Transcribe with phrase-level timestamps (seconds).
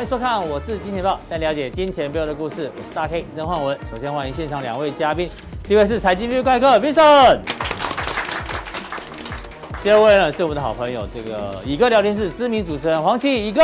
[0.00, 2.72] 欢迎收看，我是金钱豹，带了解金钱背后的故事。
[2.74, 3.78] 我是大 K 曾焕文。
[3.84, 5.28] 首先欢迎现场两位嘉宾，
[5.62, 7.40] 第一位是财经 V 怪客 Vincent，
[9.82, 13.62] 第二位呢是我们的好朋友，这个乙哥聊天室知名主持人黄奇乙哥。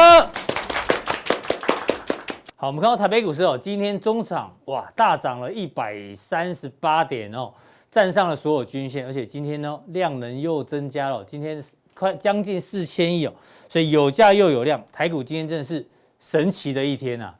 [2.56, 7.50] 好，我们看到台北股市哦，今天中场哇大涨了一百三十八点哦，
[7.90, 13.32] 站上了所有均线，而且今天呢量能又增加了，今天快将近四千亿哦，
[13.70, 15.82] 所以有价又有量，台股今天真的是。
[16.26, 17.34] 神奇的一天呐、啊，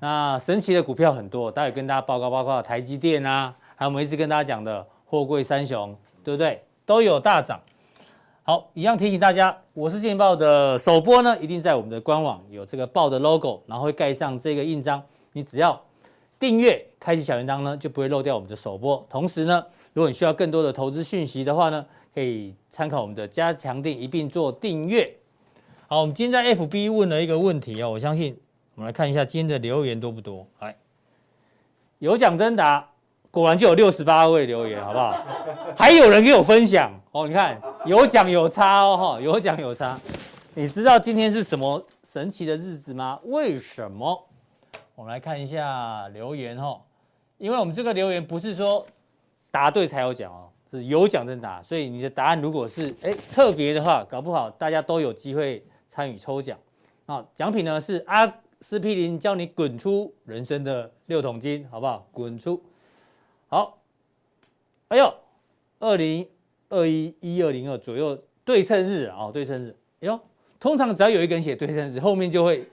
[0.00, 6.64] 那神奇的股票很多，待会跟大家报告，包括台积电啊，还有我们一直跟大家讲的货柜三雄，对不对？
[6.86, 7.60] 都有大涨。
[8.42, 15.02] 好，一样提醒大家，我是金钱爆的首播呢，一定在我们的官网有这个报的 logo，然后会盖上这个印章。
[15.34, 15.78] 你只要
[16.38, 19.06] 订阅，开启小铃铛呢，就不会漏掉我们的首播。
[19.10, 25.14] 同时呢，如果你需要更多的投资讯息的话呢，可以参考我们的加强錠，一并做订阅。
[25.92, 28.34] 好，我们今天在 FB 问了一个问题哦，我相信
[28.76, 30.46] 我们来看一下今天的留言多不多。
[30.60, 30.74] 来，
[31.98, 32.88] 有奖征答，
[33.30, 35.22] 果然就有六十八位留言，好不好？
[35.76, 40.00] 还有人给我分享哦，你看有奖有差哦，哈，有奖有差。
[40.54, 43.20] 你知道今天是什么神奇的日子吗？
[43.24, 44.26] 为什么？
[44.94, 46.80] 我们来看一下留言哦，
[47.36, 48.86] 因为我们这个留言不是说
[49.50, 55.62] 答对才有奖哦，是有奖征答，所以你的答案如果是哎特别的话，搞不好大家都有机会。
[55.92, 56.58] 参与抽奖，
[57.04, 58.26] 啊，奖品呢是阿
[58.62, 62.08] 司匹林教你滚出人生的六桶金，好不好？
[62.10, 62.62] 滚出，
[63.46, 63.78] 好，
[64.88, 65.14] 哎呦，
[65.80, 66.26] 二零
[66.70, 70.18] 二一一二零二左右对称日啊，对称日，哎呦，
[70.58, 72.66] 通常只要有一个人写对称日，后面就会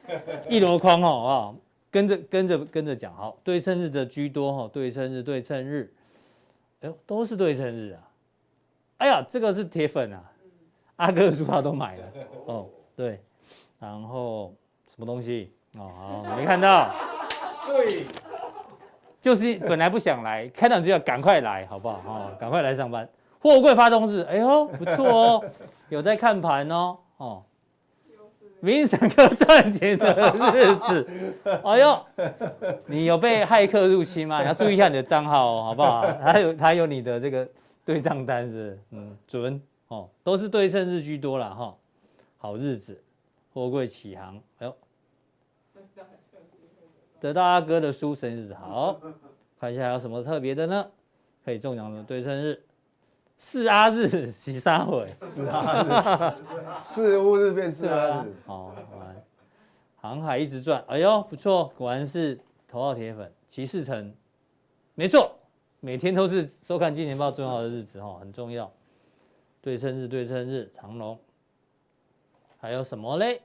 [0.48, 1.56] 一箩筐哦，好不好？
[1.92, 5.94] 跟着跟着跟着讲，好，对称日的居多哈，对称日对称日，
[6.80, 8.00] 哎呦，都是对称日啊，
[9.00, 10.32] 哎呀，这个是铁粉啊，
[10.96, 12.14] 阿哥的书他都买了
[12.46, 12.70] 哦。
[13.00, 13.18] 对，
[13.80, 14.54] 然后
[14.86, 15.54] 什么东西？
[15.78, 15.90] 哦，
[16.28, 16.94] 好，没看到。
[17.48, 18.04] 睡，
[19.22, 22.02] 就是本来不想来，看到就要赶快来，好不好？
[22.06, 23.08] 哦，赶快来上班。
[23.40, 25.46] 货柜发动日，哎呦，不错哦，
[25.88, 26.98] 有在看盘哦。
[27.16, 27.42] 哦，
[28.60, 31.08] 明神哥赚钱的日子，
[31.64, 32.06] 哎呦，
[32.86, 34.42] 你有被骇客入侵吗？
[34.42, 36.02] 你要注意一下你的账号哦，好不好？
[36.22, 37.48] 还有还有你的这个
[37.86, 41.74] 对账单是，是，嗯，准哦，都是对称日居多了哈。
[42.42, 43.04] 好日子，
[43.54, 44.76] 货柜起航，哎呦，
[47.20, 48.98] 得到阿哥的书生日好，
[49.60, 50.90] 看一下还有什么特别的呢？
[51.44, 52.64] 可以中奖的对称日，
[53.38, 56.34] 四阿日喜三回，四阿日，
[56.82, 59.22] 四乌日变四阿日，好，来，
[59.98, 62.40] 航海一直转，哎呦不错，果然是
[62.70, 64.16] 头号铁粉，骑士城，
[64.96, 65.38] 没错，
[65.82, 68.72] 每天都是收看金钱报重要的日子哈，很重要，
[69.62, 71.20] 对称日对称日，长龙。
[72.60, 73.42] 还有什么嘞？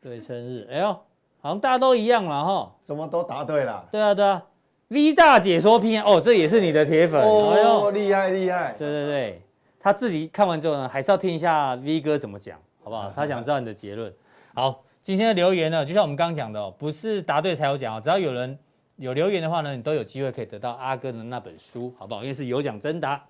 [0.00, 0.92] 对称日，哎呦，
[1.40, 3.86] 好像大家都一样了哈，什么都答对了。
[3.92, 4.42] 对啊，对啊
[4.88, 8.74] ，V 大解说篇哦，这也是你的铁粉哦，哎呦，厉害厉害。
[8.78, 9.42] 对对对，
[9.78, 13.12] 他自己看完之后呢，还是要听一下 V 哥怎么讲，好不好？
[13.14, 14.12] 他想知道你的结论。
[14.54, 18.58] 好，今天的留言呢，就像我们刚刚讲的哦，不是答对才有奖哦，只要有人
[18.96, 22.22] 有留言的话呢，你都有机会可以得到阿哥的那本书，好不好？
[22.22, 23.24] 因为是有奖征答。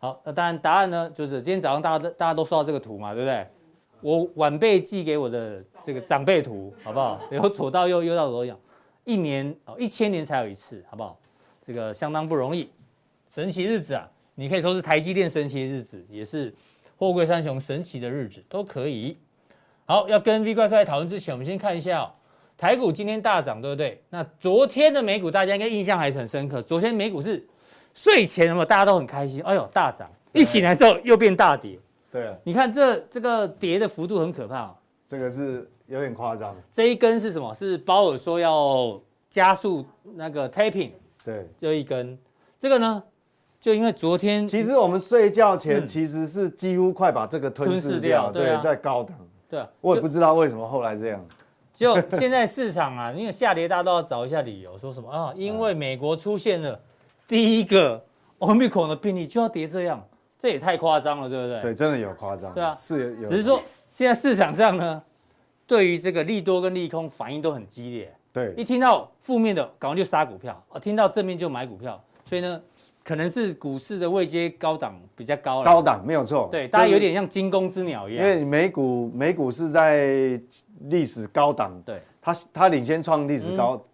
[0.00, 3.46] 好，那当然答案呢，就是今天早上大家都大家都收到这个图嘛，对不对？
[4.00, 7.20] 我晚辈寄给我的这个长辈图，好不好？
[7.30, 8.46] 由左到右，右到左，
[9.04, 11.18] 一年哦，一千年才有一次，好不好？
[11.66, 12.70] 这个相当不容易，
[13.28, 14.08] 神奇日子啊！
[14.34, 16.54] 你可以说是台积电神奇的日子，也是
[16.96, 19.16] 货柜三雄神奇的日子，都可以。
[19.84, 22.12] 好，要跟 V 怪客来讨论之前，我们先看一下哦，
[22.56, 24.00] 台股今天大涨，对不对？
[24.10, 27.44] 那昨天的美股大家应该印象还是很深刻，昨天美股是
[27.94, 31.78] 睡前嘛，大家都很开心，哎呦大涨，一醒来之后又变大跌。
[32.10, 34.76] 对啊，你看这这个跌的幅度很可怕哦，
[35.06, 36.56] 这个是有点夸张。
[36.72, 37.52] 这一根是什么？
[37.52, 39.84] 是鲍尔说要加速
[40.14, 40.92] 那个 tapering，
[41.24, 42.18] 对，就一根。
[42.58, 43.02] 这个呢，
[43.60, 49.16] 就因为昨天，其实我们睡觉前其实是几乎快把这个吞噬掉，对，在高档。
[49.48, 51.24] 对啊，我也不知道为什么后来这样。
[51.72, 55.32] 就现在市场啊，因为下跌，大家都要找一下理由，说什么啊？
[55.36, 56.80] 因为美国出现了
[57.28, 58.02] 第一个
[58.40, 60.04] Omicron 的病例，就要跌这样。
[60.38, 61.60] 这也太夸张了，对不对？
[61.60, 62.54] 对，真的有夸张。
[62.54, 63.28] 对啊，是有。
[63.28, 65.02] 只是说现在市场上呢，
[65.66, 68.14] 对于这个利多跟利空反应都很激烈。
[68.32, 72.00] 对，一听到负面的，赶快就杀股票；听到正面就买股票。
[72.24, 72.60] 所以呢，
[73.02, 75.64] 可能是股市的位阶高档比较高了。
[75.64, 76.48] 高档没有错。
[76.52, 78.24] 对，大家有点像惊弓之鸟一样。
[78.24, 80.40] 因为美股美股是在
[80.82, 83.74] 历史高档，对，它它领先创历史高。
[83.74, 83.84] 嗯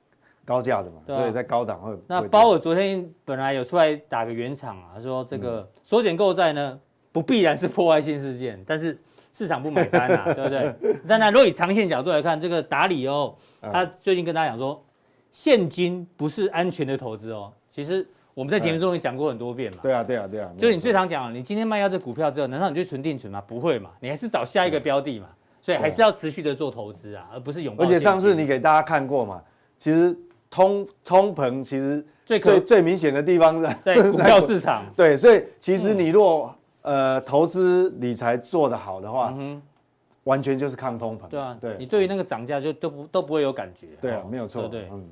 [0.45, 1.97] 高价的嘛，啊、所以在高档会。
[2.07, 6.79] 那鲍尔昨天本来有出来打个圆场啊，他说这个缩减购债呢
[7.13, 8.99] 不必然是破坏性事件，但是
[9.33, 10.75] 市场不买单啊， 对不对？
[11.09, 14.85] 当然，如果以长线角度来看，这个打理哦他最近跟大家讲说，
[15.31, 17.53] 现金不是安全的投资哦。
[17.73, 19.79] 其实我们在节目中也讲过很多遍嘛。
[19.83, 20.51] 对啊，对啊，对啊。
[20.59, 23.43] 就是你最常讲，你今天卖掉这股票之后，难道你就存定存吗？
[23.47, 25.29] 不会嘛，你还是找下一个标的嘛。
[25.63, 27.75] 所以还是要持续的做投资啊，而不是永。
[27.79, 29.43] 而且上次你给大家看过嘛，
[29.79, 30.15] 其实
[30.55, 34.85] 通通膨其实最最最明显的地方在在 股票市场。
[34.95, 39.35] 对，所以其实你若呃投资理财做得好的话，
[40.23, 41.27] 完全就是抗通膨。
[41.29, 43.89] 对啊，对，你对于那个涨价就都不都不会有感觉。
[44.01, 44.69] 对啊，没有错。
[44.69, 45.05] 对，嗯。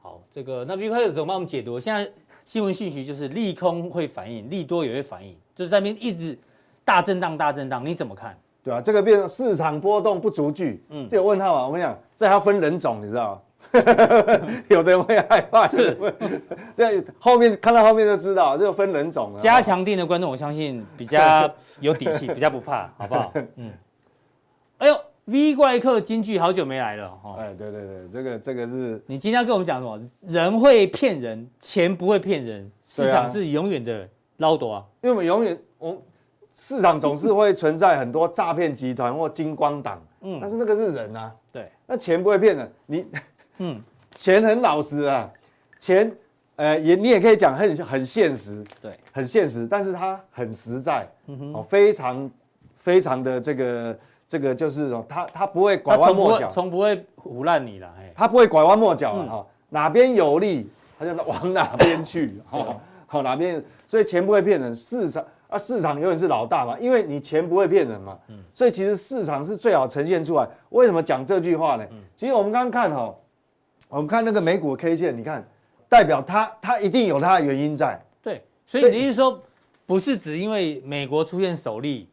[0.00, 1.80] 好，这个那 V 怪客怎么帮我们解读？
[1.80, 2.08] 现在
[2.44, 6.38] 新闻信息就是利空会反应，利多也会反应，就是在那边一直
[6.84, 8.38] 大震荡大震荡，你怎么看？
[8.62, 13.40] 对啊，这个变成市场波动不足惧，嗯，这个问号啊，我跟你讲，这还要分人种，你知道吗？
[14.68, 15.96] 有的人会害怕，是，
[16.74, 19.32] 这后面看到后面就知道，这个分人种。
[19.36, 21.50] 加强定的观众，我相信比较
[21.80, 23.32] 有底气，比较不怕， 好不好？
[23.56, 23.72] 嗯。
[24.78, 27.36] 哎呦，V 怪客京剧好久没来了哈。
[27.38, 29.02] 哎，对对对，这个这个是。
[29.06, 29.98] 你今天要跟我们讲什么？
[30.26, 34.84] 人会骗人，钱不会骗人，市场是永远的捞多啊。
[35.02, 36.02] 因为我们永远，我
[36.52, 43.06] 市场总是会存在很多诈骗集团或金光党，嗯，但是那个是人啊，对，那钱不会骗人，你。
[43.58, 43.80] 嗯，
[44.16, 45.30] 钱很老实啊，
[45.80, 46.10] 钱，
[46.56, 52.30] 呃，也你也可以讲很很现实，对，很现实，但是它很实在，嗯哼，哦，非常
[52.76, 53.98] 非常的这个
[54.28, 70.46] 这个就是说，他他不会拐弯抹角，从不会胡烂你了，他不会拐弯抹角了哈，哪边有利他就往哪边去，好， 好哪边，所以钱不会骗人，市场啊市场永远是老大嘛，因为你钱不会骗人嘛，嗯，所以其实市场是最好呈现出来。
[70.70, 71.86] 为什么讲这句话呢？
[72.16, 73.14] 其实我们刚刚看哈。
[73.88, 75.46] 我们看那个美股 K 线，你看，
[75.88, 78.00] 代表它它一定有它的原因在。
[78.20, 79.40] 对，所以你的意思说，
[79.86, 82.08] 不是只因为美国出现首例，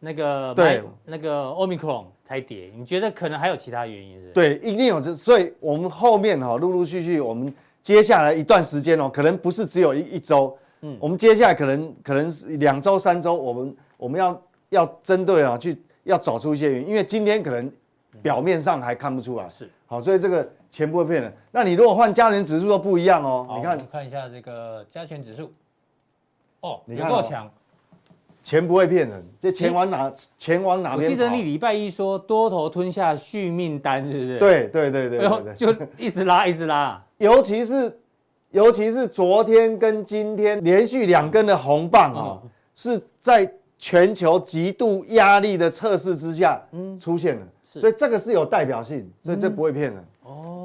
[0.00, 2.72] 那个对那个 Omicron 才跌？
[2.74, 4.28] 你觉得可能还有其他原因是？
[4.30, 17.70] 对，一定有这，所以我们后面哈，陆陆续续，我们接下来一段时间哦，可能不是只有一一周，嗯，我们接下来可能可能是两周三周，我们我们要要针对啊，去要找出一些原因，因为今天可能
[18.22, 20.50] 表面上还看不出来，是好，所以这个。
[20.72, 23.46] 钱不会骗人，那你如果换加权指数都不一样哦。
[23.58, 25.52] 你看，看一下这个加权指数，
[26.62, 27.48] 哦，你看够强，
[28.42, 30.10] 钱不会骗人，这钱往哪？
[30.38, 31.10] 钱往哪边？
[31.10, 34.38] 我记得你礼拜一说多头吞下续命单，是不是？
[34.38, 38.00] 对对对对对，就一直拉一直拉，尤其是
[38.50, 42.40] 尤其是昨天跟今天连续两根的红棒啊，
[42.74, 47.46] 是在全球极度压力的测试之下，嗯，出现了。
[47.62, 50.02] 所以这个是有代表性，所以这不会骗人。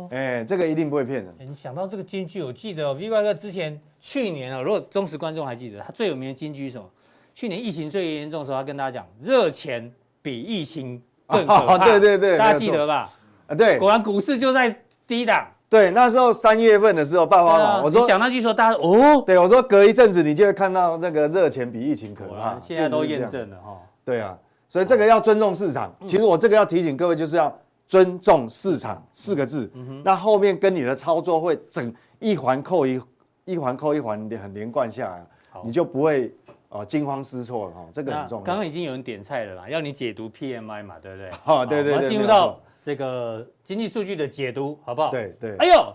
[0.07, 1.33] 哦，哎，这个一定不会骗人。
[1.39, 6.89] 你想到这个金句，我记得 V 怪哥之前去年啊，如果忠实观众还记得，他最有名的金句是什么？
[7.33, 11.77] 去年疫情最严重的时候，他跟大家讲：热钱比疫情更可怕。
[11.77, 13.09] 对对对，大家记得吧？
[13.47, 14.75] 啊，对，果然股市就在
[15.05, 15.47] 低档。
[15.69, 22.57] 对，那时候三月份的时候爆发嘛，我说讲那句说大家哦，对我说隔一阵子你就会看到这个热钱比疫情可怕。
[22.57, 23.77] 现在都验证了哈。
[24.05, 24.37] 对啊。
[24.69, 25.93] 所以这个要尊重市场。
[26.05, 29.71] 其实我这个要提醒各位，就是要尊重市场四个字。
[30.03, 33.01] 那后面跟你的操作会整一环扣一，
[33.45, 35.25] 一环扣一环，很连贯下来，
[35.63, 36.33] 你就不会
[36.69, 37.85] 哦惊慌失措了哈。
[37.91, 38.43] 这个很重要。
[38.43, 41.31] 刚刚已经有人点菜了啦，要你解读 PMI 嘛，对不对？
[41.43, 42.09] 好，对对对。
[42.09, 45.09] 进入到这个经济数据的解读，好不好？
[45.11, 45.55] 对对。
[45.57, 45.93] 哎呦，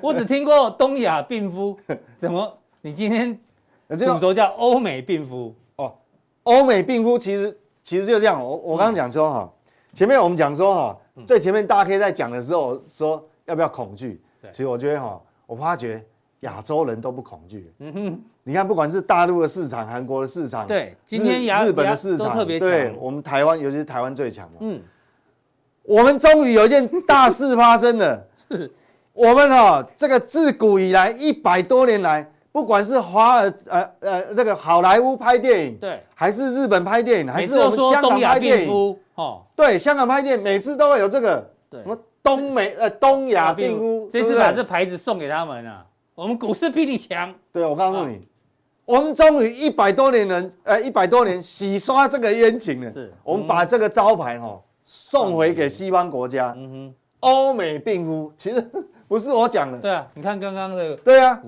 [0.00, 1.78] 我只听过东亚病夫，
[2.16, 3.38] 怎么你今天
[3.98, 5.54] 主轴叫欧美病夫？
[5.76, 5.94] 哦
[6.44, 9.52] 欧美病夫其实其实就这样，我我刚刚讲说哈，
[9.96, 16.04] 前面我们讲说哈，最前面大家可以在讲的时候说要不要恐惧，其实我觉得哈，我发觉
[16.40, 24.78] 亚洲人都不恐惧，嗯哼，你看不管是大陆的市场、韩国的市场，对，今天亚日本的市场特别强，对，我们台湾尤其是台湾最强嘛，嗯，
[25.82, 28.70] 我们终于有一件大事发生了， 是，
[29.14, 32.30] 我们哈这个自古以来一百多年来。
[32.52, 47.34] 不管是华尔呃呃这个好莱坞拍电影，对，还是日本拍电影，还是我们香港拍电影，哦，对，香港拍电影每次都会有这个，对，什么东美呃东亚病夫，这次把这牌子送给他们了，我们股市比你强。
[47.52, 48.26] 对，我告诉你，
[48.84, 58.60] 我们终于一百多年人呃一百多年洗刷这个冤情了，是，我们把这个招牌哈送回给西方国家，嗯哼，欧美病夫其实
[59.08, 61.42] 不是我讲的，对啊，你看刚刚的，对啊。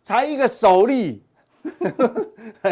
[0.00, 1.22] 才一个首例，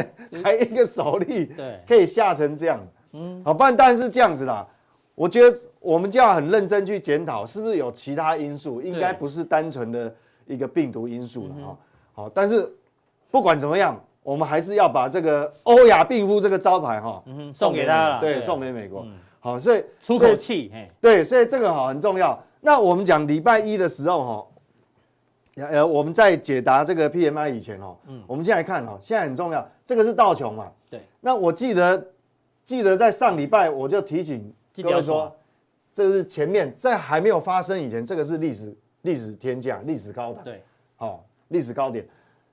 [0.42, 2.80] 才一个首例，对，可以吓成这样，
[3.12, 4.66] 嗯，好，不然当然是这样子啦。
[5.14, 10.14] 我觉得我们就要很认真去检讨，是不是有其他因素，应该不是单纯的
[10.46, 11.78] 一个病毒因素了哈。
[12.12, 12.70] 好，但是
[13.30, 19.06] 不管怎么样，我们还是要把这个欧亚病夫这个招牌哈，嗯，送给他了，对，送给美国。
[19.40, 22.38] 好，所以出口气，对，所以这个哈很重要。
[22.60, 24.24] 那我们讲礼拜一的时候
[25.54, 31.00] 哈，呃，我们在解答这个 PMI 以前哦，嗯，我们先来看哈，现在很重要，这个是道琼嘛，对。
[31.20, 32.04] 那我记得
[32.66, 35.34] 记得在上礼拜我就提醒各位说，
[35.92, 40.64] 这是前面在还没有发生以前，这个是历史历史天价，历史高点，对，
[40.96, 42.06] 好，历史高点。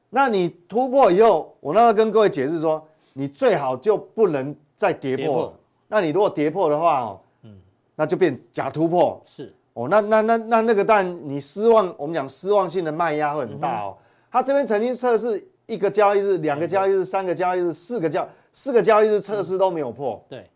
[0.09, 5.47] 那你突破以后，我那个跟各位解释说，你最好就不能再跌破了。
[5.47, 7.57] 破那你如果跌破的话哦，嗯，
[7.95, 9.19] 那就变假突破。
[9.25, 13.97] 是哦，那那那那那个，但你失望，我们讲失望性的卖压会很大哦。
[14.31, 20.23] 他、嗯、哼这边曾经测试一个交易日、两个交易日、三个交易日、四个交四个交易日测试都没有破。
[20.29, 20.49] 对，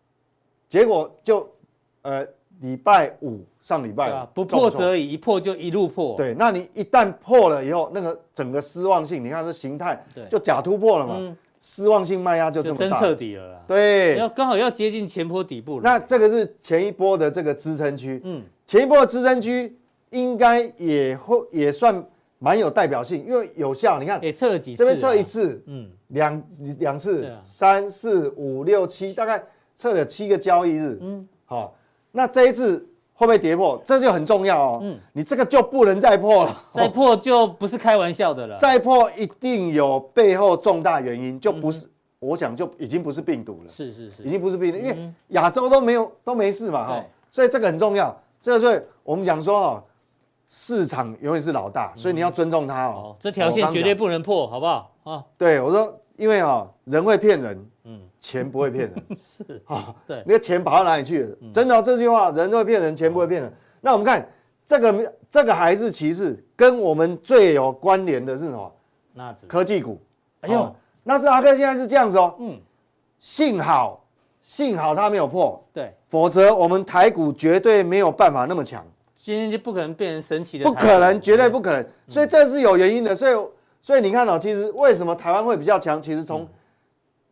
[0.70, 1.46] 结果就
[2.04, 2.26] 呃。
[2.62, 6.16] 礼拜五上礼拜不破则已，一破就一路破。
[6.18, 13.62] 对，那你一旦破了以后，那个整个失望性，你看这形态，就假突破了嘛，失望性卖压就这么大，真彻底了啦。
[13.68, 15.84] 对，要刚好要接近前波底部了。
[15.84, 19.78] 那这个是前一波的这个支撑区，嗯，前一波的支撑区
[20.10, 22.04] 应该也会也算
[22.40, 24.00] 蛮有代表性，因为有效。
[24.00, 26.44] 你看，也测了几次，这边测一次，嗯，两
[26.80, 29.44] 两次，三四五六七，大概
[29.76, 31.74] 测了七个交易日，嗯，好。
[32.12, 32.78] 那这一次
[33.14, 33.80] 会不会跌破？
[33.86, 34.80] 这就很重要哦。
[34.82, 38.58] 嗯，你这个就不能再破了，再破就不是开玩笑的了。
[38.60, 43.70] 再破一定有背后重大原因，就不是，嗯、我想就已经不是病毒了。
[43.70, 46.94] 是是是，已经不是病毒，因为亚洲都没有都没事嘛哈。
[46.96, 48.16] 对所以这个很重要。
[48.42, 49.84] 这个所以我们讲说哈，
[50.48, 53.16] 市场永远是老大，所以你要尊重它哦。
[53.20, 54.92] 这条线绝对不能破，好不好？
[55.04, 57.70] 啊，对我说，因为啊，人会骗人。
[57.84, 58.02] 嗯。
[58.20, 61.38] 钱不会骗人， 是啊，对，那个钱跑到哪里去了？
[61.54, 63.54] 真的这句话，人都会骗人，钱不会骗人。
[63.80, 64.28] 那我们看
[64.66, 68.70] 这个，这个还是其次，跟我们最有关联的是什么？
[69.14, 70.02] 纳指科技股。
[70.42, 72.36] 哎呦，那是阿克现在是这样子哦。
[72.40, 72.60] 嗯，
[73.20, 74.04] 幸好
[74.42, 78.84] 幸好它没有破，对，否则我们台股绝对没有办法那么强。
[79.28, 81.86] 今天就不可能变成神奇的，不可能，绝对不可能。
[82.08, 83.14] 所以这是有原因的。
[83.14, 83.36] 所以
[83.82, 86.02] 所以你看哦，其实为什么台湾会比较强？
[86.02, 86.48] 其实从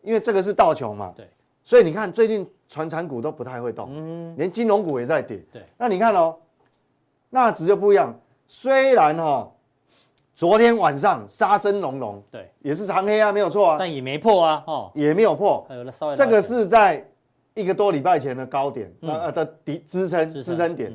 [0.02, 1.26] 因为这个是道琼嘛，对，
[1.64, 5.62] 所以你看最近传产股都不太会动，嗯，连金融股也在跌，对。
[5.78, 6.36] 那你看哦，
[7.30, 8.14] 纳指就不一样，
[8.50, 9.50] 虽然哈，
[10.36, 15.66] 昨天晚上杀声隆隆，对，也是长黑啊，没有错啊，但也没破啊，哦，也没有破，
[16.14, 17.10] 这个是在
[17.54, 20.92] 一个多礼拜前的高点，呃的底支撑支撑点，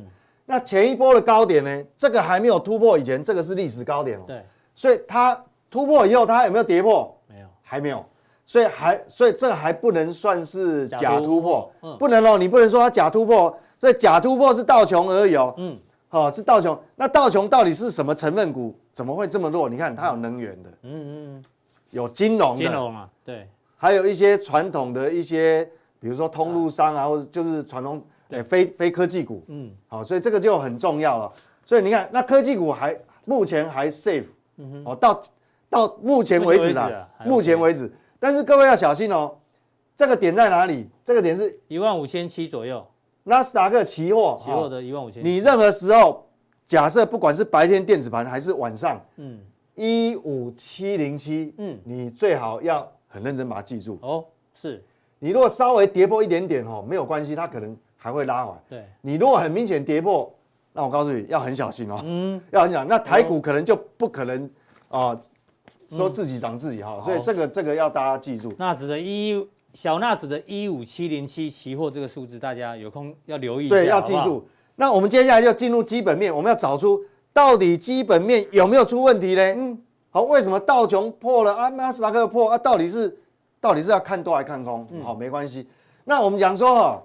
[0.50, 5.40] 那前一波的高点呢，这个还没有突破以前，这个是历史高点哦，对，所以它
[5.70, 7.16] 突破以后，它有没有跌破？
[7.28, 8.04] 没有，还没有。
[8.44, 15.78] 所以还，所以这个还不能算是假突破，嗯，不能哦，你不能说它假突破，所以假突破是道琼而已哦，嗯，
[16.08, 18.76] 好，是道琼，那道琼到底是什么成分股？
[18.92, 19.68] 怎么会这么弱？
[19.68, 21.44] 你看它有能源的，嗯嗯，
[21.90, 25.64] 有金融的，金融啊，对，还有一些传统的一些，
[26.00, 31.32] 比如说通路商啊，或者就是传统对非非科技股，嗯，好，所以这个就很重要了。
[31.66, 34.24] 所以你看，那科技股还目前还 safe，
[34.56, 35.22] 嗯哼，哦，到
[35.68, 37.92] 到目前为止的，目前为止。
[38.18, 39.36] 但是各位要小心哦，
[39.96, 40.88] 这个点在哪里？
[41.04, 42.86] 这个点是一万五千七左右，
[43.24, 45.24] 纳斯达克期货，期货的一万五千。
[45.24, 46.26] 你任何时候，
[46.66, 49.40] 假设不管是白天电子盘还是晚上，嗯，
[49.74, 54.24] 一五七零七，嗯，你最好要很认真把它记住哦。
[54.54, 54.84] 是，
[55.18, 58.58] 你如果稍微跌破一点点哦，没有关系，它可能还会拉回来。
[58.68, 60.34] 对，你如果很明显跌破，
[60.72, 62.88] 那我告诉你要很小心哦，嗯，要很小心。
[62.88, 64.44] 那台股可能就不可能
[64.88, 65.10] 啊。
[65.10, 65.20] 呃
[65.90, 68.54] 说自己涨自己哈，所以这个这个要大家记住。
[68.58, 73.74] 纳指的一小纳指的一五七零七期货这个数字，大家有空要留意一下。
[73.74, 74.46] 对，要记住。
[74.76, 79.42] 那我们接下来就进入基本面，我们要找出到底基本面有没有出问题呢？
[79.56, 79.82] 嗯。
[80.10, 81.68] 好，为什么道琼破了啊？
[81.70, 82.58] 纳斯达克破啊？
[82.58, 83.18] 到底是
[83.60, 84.86] 到底是要看多还看空？
[85.02, 85.68] 好，没关系。
[86.04, 87.02] 那我们讲说哈，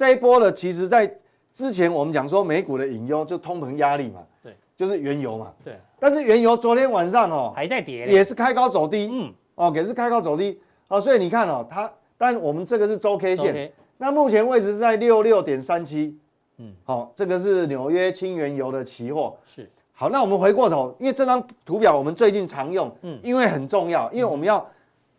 [0.00, 1.14] 这一波呢其实在
[1.52, 5.78] 之前我们讲说美股的隐忧就通膨压力嘛，对，就是原油嘛，对。
[5.98, 16.16] 但是原油昨天晚上哦还在跌，也是开高走低，嗯，哦也是开高走低，哦，所以你看哦它，但我们这个是周 K 线，那目前位置是在六六点三七，
[16.56, 24.66] 嗯，好，这个是纽约轻原油的期货，是，好，那我们回过头，因为这张图表我们最近常用，嗯，因为很重要，因为我们要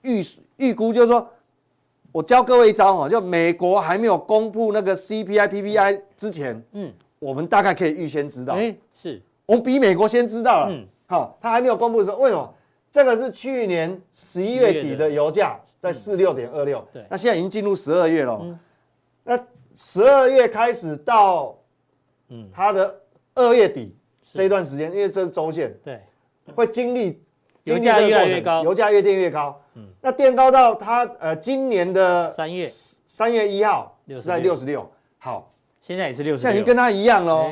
[0.01, 0.25] 预
[0.57, 1.29] 预估，就是说，
[2.11, 9.21] 我教各位一招哈，就美国还没有公布那个 CPI PPI 之前，嗯，我们大概可以预先知道，哎，是。
[9.45, 12.53] 我们比美国先知道了，嗯，好，它还没有公布的时候，为什么？
[12.91, 18.59] 这个是去年十一月底的油价在四六点二六，对，那现在已经进入十二月了，嗯，
[19.23, 19.39] 那
[19.73, 21.57] 十二月开始到，
[22.27, 23.01] 嗯，它的
[23.35, 26.01] 二月底这一段时间，因为这是周线，对，
[26.53, 27.21] 会经历
[27.63, 29.61] 油价越来越高，油价越垫越高。
[29.75, 35.51] 嗯，那垫高到它呃今年的三月三月一号是在六十六，好，
[35.81, 37.51] 现在也是六十六，现在已经跟它一样喽。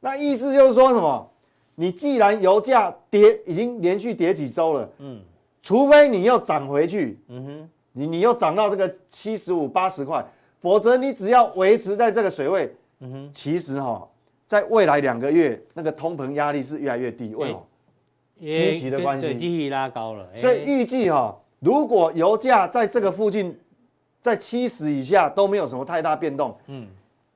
[0.00, 1.28] 那意思就是说什么？
[1.74, 5.20] 你既然油价跌已经连续跌几周了，嗯，
[5.62, 10.24] 除非你又涨回去，嗯哼，你你又涨到这个七十五八十块，
[10.60, 14.06] 否则你只要维持在这个水位，嗯哼，其实哈，
[14.46, 17.66] 在未来两个月那个通膨压力是越来越低，为什么？
[18.40, 23.58] 基期的关系，积极拉高了，所以预计哈，如果油价在这个附近，
[24.20, 26.86] 在七十以下都没有什么太大变动，嗯，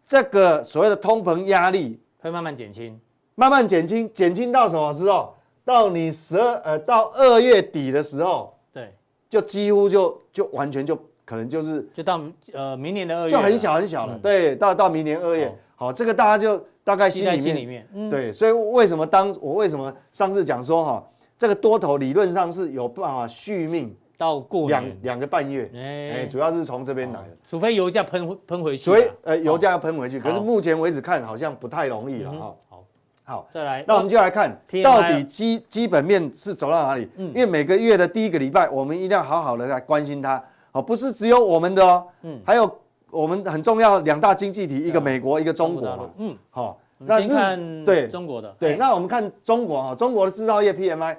[0.07, 2.99] 这个所谓的通膨压力会慢慢减轻，
[3.35, 5.35] 慢慢减轻，减轻到什么时候？
[5.65, 8.93] 到你十二呃到二月底的时候，对，
[9.31, 12.21] 就几乎就就完全就可能就是就到
[12.53, 16.65] 呃明年的二月，就很小很小了，对，到到明年二月，好，这个大家就。
[16.85, 17.89] 大概心里面，心里面。
[17.95, 21.05] 嗯、对，所以为什么当我为什么上次讲说哈，
[21.39, 32.39] 这个多头理论上是有办法续命到过两两个半月，哎、欸，主要是从这边来的，除非油价喷喷回去，所以呃油价要喷回去，可是目前为止看好像不太容易了哈。
[32.39, 32.85] 好，好，
[33.25, 37.09] 好，再来，那我们就来看到底基基本面是走到哪里？
[37.17, 42.82] 嗯，因为每个月的第一个礼拜，我们一定要好好的来关心它，哦，不是只有我们的哦，嗯，还有。
[43.12, 46.11] 我们很重要两大经济体，一个美国，一个中国嘛。
[46.16, 51.14] 嗯，好，那日对中国的对，那我们看中国哈，中国的制造业 PMI，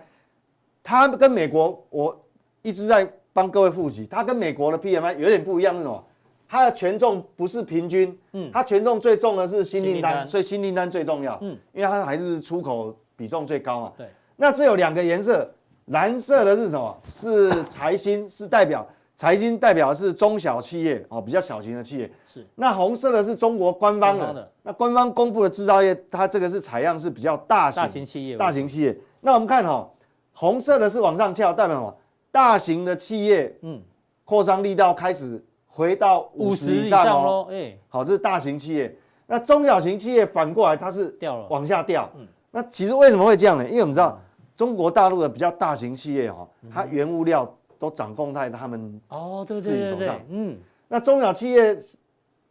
[0.84, 2.20] 它跟美国我
[2.64, 6.04] 一直在帮各位复习，它跟美国的 PMI 有点不一样，是什么？
[6.50, 13.94] 它的权重不是平均，嗯，它权重最重的是新订单，所以新订单最重要，嗯，因为它还是出口比重最高嘛。
[13.96, 15.48] 对，那这有两个颜色，
[15.86, 16.98] 蓝色的是什么？
[17.08, 18.84] 是财新，是代表。
[19.24, 22.46] 财经代表的是中小企业哦，比较小型的企业是。
[22.56, 28.94] 那红色的是中国官方的，的那官方公布的制造业，它这个是采样是比较大型大型企业，大型企业。
[29.22, 29.90] 那我们看哈、哦，
[30.34, 31.98] 红色的是往上翘，代表什么？
[32.32, 33.82] 大型的企业，嗯，
[34.26, 37.48] 扩张力道开始回到五十以上哦。
[37.50, 38.94] 哎，好，这是大型企业。
[39.26, 42.12] 那中小型企业反过来它是掉了，往下掉。
[42.18, 43.64] 嗯，那其实为什么会这样呢？
[43.70, 44.20] 因为我们知道
[44.54, 47.50] 中国大陆的比较大型企业哈，它原物料。
[47.84, 51.78] 都掌控在他们哦，对对对对，嗯，那中小企业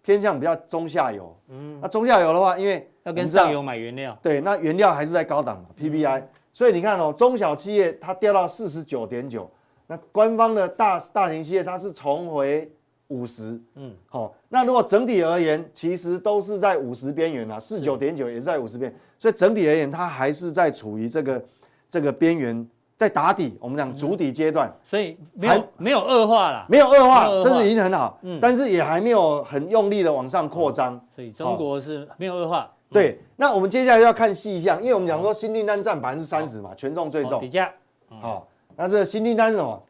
[0.02, 9.50] 偏向比较中下游，嗯，那中下游的话，因为要跟上游买原料，对，那原料还是在高档嘛，PPI，所以你看哦，中小企业它掉到四十九点九，
[9.86, 12.70] 那官方的大大型企业它是重回
[13.08, 21.42] 五十，嗯，好，那如果整体而言，其实都是在五十边缘啊，四十九点九也是在五十边，所以整体而言，它还是在处于这个
[21.88, 22.68] 这个边缘。
[22.96, 32.70] 在打底，我们讲主底阶段，所以没有没有恶化了，没有恶化，这是已经很好，嗯，但是也还没有很用力的往上扩张，所以中国是没有恶化。
[32.90, 37.72] 对，那我们接下来要看细项，因为我们讲说新订单占百分之三十嘛，权重最重，底价，
[38.20, 39.82] 好，那这新订单是什么？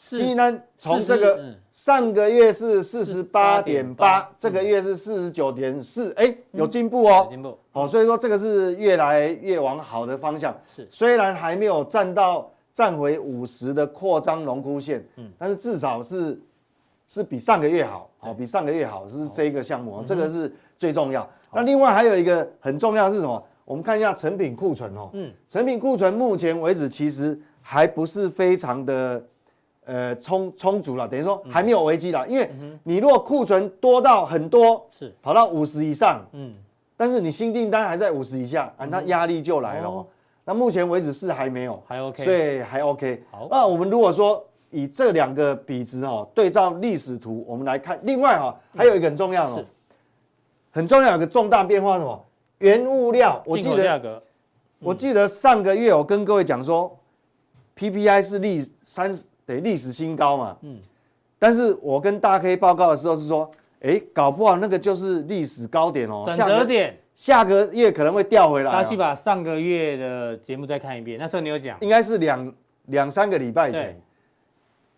[0.00, 12.50] 新订单从这个上个月是四十八点八，这个月是四十九点四，哎，有进步哦，进步，好，所以说这个是越来越往好的方向，是，虽然还没有站到。
[12.72, 16.40] 站回五十的扩张龙枯线，嗯，但是至少是
[17.06, 21.28] 是比上个月好，好比上个月好，是这一个项目，这个是最重要。
[21.52, 23.44] 那另外还有一个很重要是什么？
[23.64, 29.22] 我们看一下成品库存哦，嗯，成品库存目前为止其实还不是非常的
[29.84, 32.26] 呃充充足了，等于说还没有危机了。
[32.28, 32.50] 因为
[32.84, 36.54] 你如果库存多到很多，是跑到五十以上，嗯，
[36.96, 40.06] 但是你新订单还在五十以下，啊，那压力就来了。
[40.44, 43.22] 那目前为止是还没有，还 OK，所以还 OK。
[43.30, 47.98] 好，那我们如果说以这两个比值哈，对照历史图，我们来看。
[48.02, 49.64] 另外哈，还有一个很重要的，
[50.70, 52.24] 很重要有个重大变化是什么？
[52.58, 54.22] 原物料，我记得，
[54.80, 56.94] 我记得上个月我跟各位讲说
[57.76, 59.10] ，PPI 是历三
[59.54, 60.78] 得历史新高嘛，嗯，
[61.38, 66.96] 但是我跟大 K 报告的时候是说，哎，搞不好那个就是历史高点哦，转折点。
[67.14, 68.72] 下个月可能会掉回来。
[68.72, 72.50] 大家去把上个月的节目再看一遍，那时候你有讲，应该是两
[72.86, 74.00] 两三个礼拜前。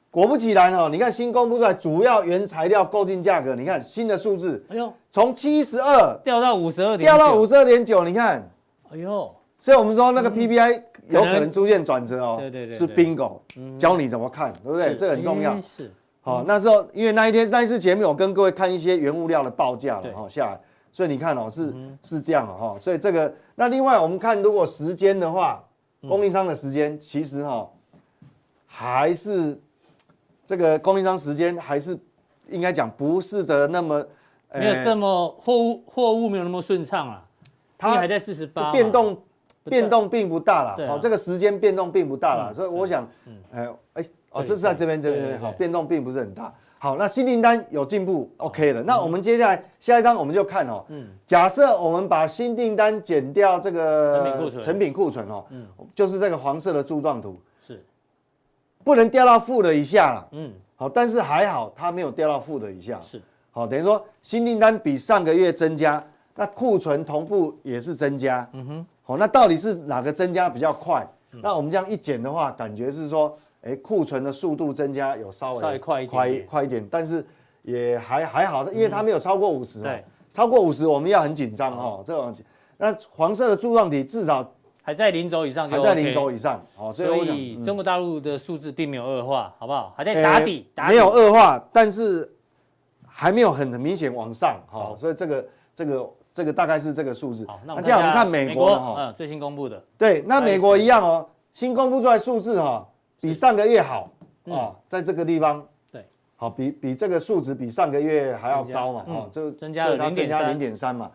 [0.09, 8.49] 果不其然哦，你看新公布出来主要原材料购进价格，你看新的数字，哎呦，从七十二掉到五十二点，掉到五十二点九，你看，
[8.93, 13.38] 哎呦，所以我们说那个 PPI 有可能出现转折哦，对对对，是 bingo，
[13.79, 14.95] 教你怎么看，对不对？
[14.95, 15.61] 这很重要。
[15.62, 20.61] 是，好，那时候因为那一天那一次节目，我跟各位看一些原物料的报价了，哈，下来。
[20.95, 25.65] 所以你看哦，是是这样哈，所以这个那另外我们看，如果时间的话，
[26.07, 27.67] 供应商的时间其实哈
[28.67, 29.59] 还是
[30.47, 31.99] 这个供应商时间还是
[32.51, 34.05] 应该讲不是的那么
[34.53, 37.25] 没有这么货物货物没有那么顺畅啊，
[37.79, 39.17] 它还在四十八，变动
[39.64, 46.53] 变动并不大了，好，啊、这个时间变动并不大了，嗯、所以我想，嗯，哎，哎，哦，对这是在这边这边好，变动并不是很大。
[46.79, 48.83] 好，那新订单有进步，OK 了。
[48.83, 57.85] 那我们接下来下一张我们就看哦，嗯，假设我们把新订单减掉这个成品库存，成品库存哦，嗯，就是这个黄色的柱状图，是，
[58.83, 63.22] 不能掉到负的以下了，嗯，好，但是还好它没有掉到负的以下，是，
[63.53, 71.07] 好，等于说新订单比上个月增加，那库存同步也是增加，嗯哼，好，那到底是哪个增加比较快？
[71.31, 73.37] 那我们这样一减的话，感觉是说。
[73.64, 77.25] 哎，库存的速度增加有稍微稍微快一点，快快一点，但是
[77.62, 79.85] 也还还好，因为它没有超过五十嘛。
[79.85, 82.03] 对，超过五十我们要很紧张哦。
[82.05, 82.35] 这种
[82.77, 84.44] 那黄色的柱状体至少
[84.83, 86.61] 还在零轴以上，还在零轴以上。
[86.77, 89.94] 哦，所以中国大陆的数字并没有恶化，好不好？
[89.96, 92.29] 还在打底，没有恶化，但是
[93.07, 94.61] 还没有很明显往上。
[94.68, 97.47] 好，所以这个这个这个大概是这个数字。
[97.47, 99.83] 好，那这样我们看美国哈，嗯，最新公布的。
[99.99, 102.87] 对，那美国一样哦，新公布出来数字哈。
[103.21, 104.11] 比上个月好
[104.47, 111.09] 哦，在这个地方，对，好，比比这个数值比上个月还要高嘛，哦，就增加了零点三，零点三嘛。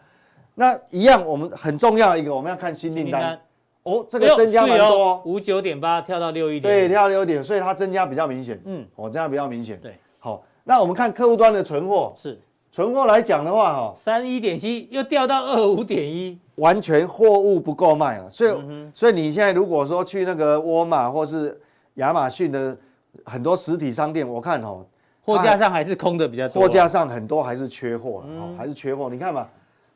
[0.55, 3.37] 那一样，我们很重要一个，我们要看新订单。
[3.83, 8.61] 哦，这个增加蛮多，五九点八跳到六一点，对，跳到六一点，所以它增加比较明显。
[8.65, 9.79] 嗯，哦，这样比较明显。
[9.79, 12.39] 对，好，那我们看客户端的存货，是
[12.77, 18.29] 存货来讲的话，哈，三一点七又掉到二五点一，完全货物不够卖了。
[18.29, 18.51] 所以，
[18.93, 21.59] 所以你现在如果说去那个沃尔玛或是
[21.95, 22.77] 亚马逊的
[23.25, 24.85] 很多实体商店，我看哦，
[25.25, 29.09] 货架上还是空的比较多，货架上很多还是缺货，哦，还是缺货。
[29.09, 29.49] 你看嘛，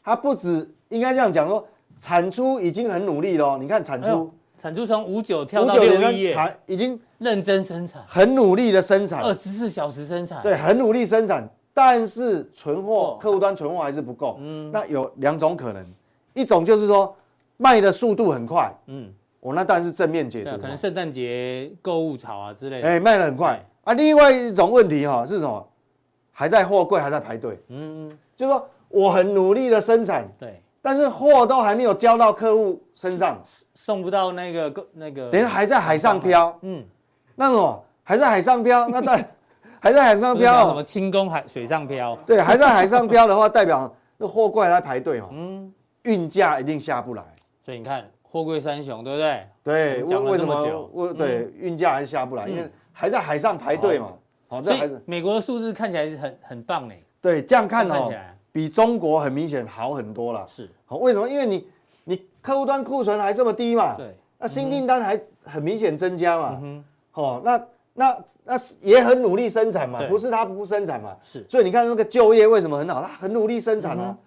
[0.03, 1.63] 它不止应该这样讲说，
[1.99, 3.59] 产出已经很努力了。
[3.59, 14.37] 你看产出，产出从五九跳到六一，产已经认真生产，很努力的生产，二十四小时生产，对，很努力生产，但是存货客户端存货还是不够。
[14.39, 15.85] 嗯，那有两种可能，
[16.33, 17.15] 一种就是说
[17.57, 19.13] 卖的速度很快，嗯。
[19.39, 23.59] 我那当然是正面解读，可能圣诞节购物潮啊之类的，哎，卖得很快。
[23.83, 23.91] 啊。
[23.93, 25.67] 另外一种问题哈是什么？
[26.31, 33.41] 还在货柜还在排队，嗯，就是说我很努力的生产，对，但是货都还没有交到客户身上，
[33.73, 36.83] 送不到那个那个，等于还在海上漂，嗯，
[37.35, 39.27] 那种还在海上漂，那代
[39.81, 42.17] 还在海上漂，什么轻功海水上漂？
[42.25, 47.23] 对，还在海上漂的话，代表那货柜还在排队嘛，嗯，运价一定下不来，
[47.65, 48.09] 所以你看。
[48.33, 49.45] 货柜三雄，对不对？
[49.61, 50.89] 对，为为什么？
[50.93, 52.63] 为对运价还是下不来，因为
[52.93, 54.13] 还在海上排队嘛。
[54.47, 56.95] 好，这还是美国的数字看起来是很很棒呢。
[57.19, 58.09] 对，这样看哦，
[58.53, 60.45] 比中国很明显好很多了。
[60.47, 61.27] 是，好，为什么？
[61.27, 61.67] 因为你
[62.05, 63.95] 你客户端库存还这么低嘛。
[63.97, 64.15] 对。
[64.37, 66.57] 那新订单还很明显增加嘛。
[66.63, 66.81] 嗯。
[67.11, 67.61] 好，那
[68.01, 71.15] 那那也很努力生产嘛，不是他不生产嘛。
[71.21, 71.45] 是。
[71.47, 72.99] 所以你看那个就业为什么很好？
[72.99, 74.17] 他很努力生产啊。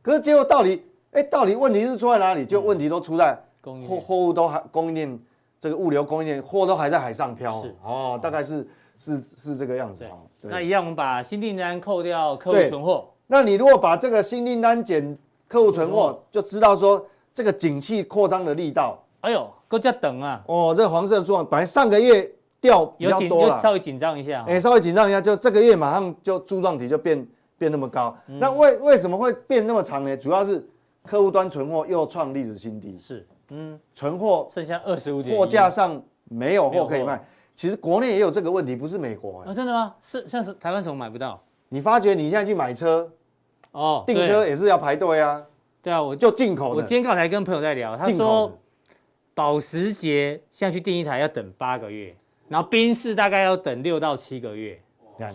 [0.00, 0.82] 可是结果到底？
[1.12, 2.44] 哎，到底问题是出在哪里？
[2.44, 5.20] 就问题都出在货货物都还供应链，
[5.60, 7.52] 这个物流供应链货都还在海上漂。
[7.62, 8.66] 是哦，大概是
[8.98, 10.04] 是是这个样子。
[10.40, 13.08] 那一样，我们把新订单扣掉客户存货。
[13.28, 18.98] 那你如果把这个新订单减客户存货，就知道说这个景气扩张的力道。
[19.20, 20.42] 哎呦，搁这等啊！
[20.46, 22.28] 哦，这个黄色的状，本来上个月
[22.64, 24.44] 掉比较多了，稍微紧张一下。
[24.48, 27.26] 哎，稍微紧张一下，就这个月马上就柱状体就变
[27.58, 28.16] 变那么高。
[28.26, 30.16] 那为为什么会变那么长呢？
[30.16, 30.66] 主要是。
[31.06, 37.22] 客户端存货又创历史新低，是，嗯，存货剩下二十五点，货架上没有货可以卖。
[37.54, 39.42] 其实国内也有这个问题，不是美国。
[39.42, 39.94] 啊，真的吗？
[40.00, 41.38] 是像是台湾什么买不到？
[41.68, 43.12] 你发觉你现在去买车，
[43.72, 45.44] 哦，订车也是要排队啊。
[45.82, 46.76] 对啊，我就进口的。
[46.76, 48.50] 我今天刚才跟朋友在聊，他说
[49.34, 52.16] 保时捷现在去订一台要等八个月，
[52.48, 54.78] 然后宾士大概要等六到七个月，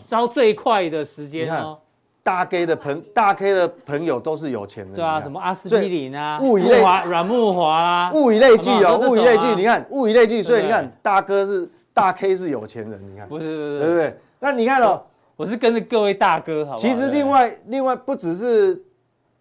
[0.08, 1.78] 招最快的时间哦。
[2.22, 13.28] 大 K 的朋大 K 的朋友都是有钱人，对啊，什么阿司匹林啊，物以类软木华啦，物以类聚哦，物以类聚，你看物以类聚，所以你看大哥是大 K 是有钱人，你看。
[13.28, 14.18] 不是不是对不对？
[14.40, 15.02] 那你看哦，
[15.36, 18.80] 我是跟着各位大哥，好，其实另外另外不只是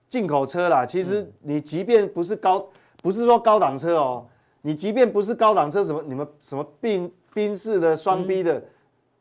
[0.08, 2.64] 进口车啦，其实你即便不是高，
[3.02, 4.24] 不是说高档车哦，
[4.62, 8.62] 你即便不是高档车，什么你们什么宾宾士的双 B 的，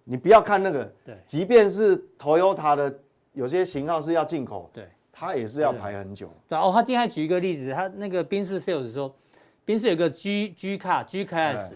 [0.04, 3.00] 你不要看那个，对，即便是 Toyota 的。
[3.34, 6.28] 有些型号是要进口，对，它也是要排很久。
[6.48, 9.13] 对哦，他今天还举一个例子，他那个宾士 sales 说，
[9.63, 11.74] 宾士有个 G G 卡 G Class，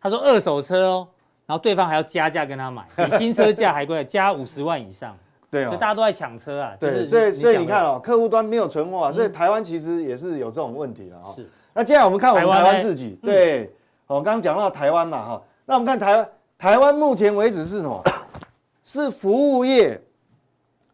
[0.00, 1.08] 他说二手车哦，
[1.44, 5.14] 然后对方还要加价跟他买， 比新车价还贵，加五十万以上。
[5.50, 6.74] 对哦，所以大家都在抢车啊。
[6.80, 11.30] 对，所以所以你看哦，客户端没有存货啊，所以台湾其实也是有这种问题的啊。
[11.36, 11.46] 是。
[11.74, 13.70] 那接下来我们看我们台湾自己，对，
[14.06, 18.02] 我刚刚讲到台湾嘛哈，那我们看台湾，台湾目前为止是什么？
[18.82, 20.00] 是服务业。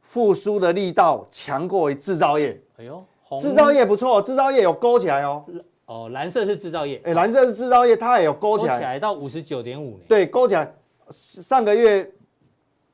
[0.00, 2.60] 复苏的力道强过于制造业。
[2.76, 3.02] 哎呦，
[3.40, 5.42] 制造业不错，制造业有勾起来哦。
[5.86, 10.70] 哦，蓝色是制造业，哎，蓝色是制造业，它也有勾起来，勾起来到五十九点五，对，勾起来，
[11.08, 12.06] 上个月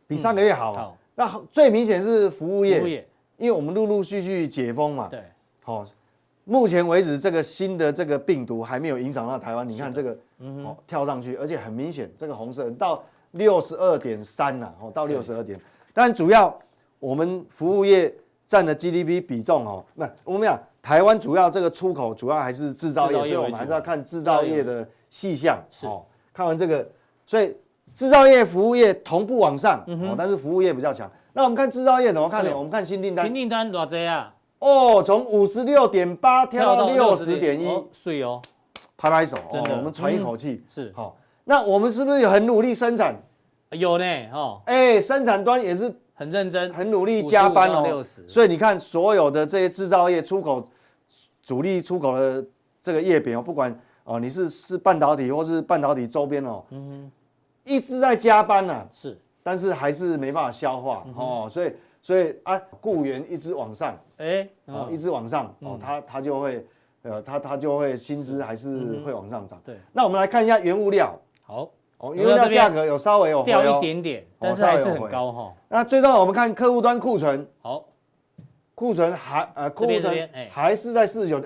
[0.06, 0.72] 比上个月好。
[0.72, 5.20] 好，那最明显是服务业，服务业，因为我们陆陆续续解封嘛，对，
[5.64, 5.84] 好，
[6.48, 15.60] 目前为止这个新的这个病毒还没有影响到台湾，你看这个，嗯，哦，跳上去，而且很明显，这个红色到六十二点三呐，哦，到六十二点，
[15.92, 16.58] 但主要
[16.98, 18.12] 我们服务业
[18.46, 20.58] 占的 GDP 比重哦，不，我们讲。
[20.80, 25.62] 台湾主要这个出口主要还是制造业，所以我们还是要看制造业的细项。
[25.82, 26.88] 哦，看完这个，
[27.26, 27.54] 所以
[27.92, 31.10] 制造业、服务业同步往上，哦，但是服务业比较强。
[31.34, 32.56] 那我们看制造业怎么看呢？
[32.56, 33.26] 我们看新订单。
[33.26, 34.34] 新订单多少啊？
[34.58, 38.40] 哦，从五十六点八跳到六十点一，税哦，
[38.96, 40.64] 拍拍手，哦，我们喘一口气。
[40.68, 43.14] 是，好，那我们是不是有很努力生产？
[43.70, 48.02] 有呢，哦，哎，生产端也是很认真、很努力加班哦。
[48.26, 50.66] 所以你看，所有的这些制造业出口。
[51.40, 52.44] 主力出口的
[52.82, 57.12] 这个业饼哦，不管哦，你是是半导体或是半导体周边哦，嗯哼，
[57.64, 66.66] 一直在加班呐，是，但是还是没办法消化哦，所以所以啊，雇员一直往上，哎，哦，一直往上哦，他他就会
[67.02, 69.60] 呃，他他就会薪资还是会往上涨。
[69.64, 75.54] 对，那我们来看一下原物料，好，哦，原物料价格有稍微有掉一点点，但是还是很高哈。
[75.68, 77.84] 那最重要，我们看客户端库存，好。
[78.74, 81.42] 库存还呃，库存还是在四十九，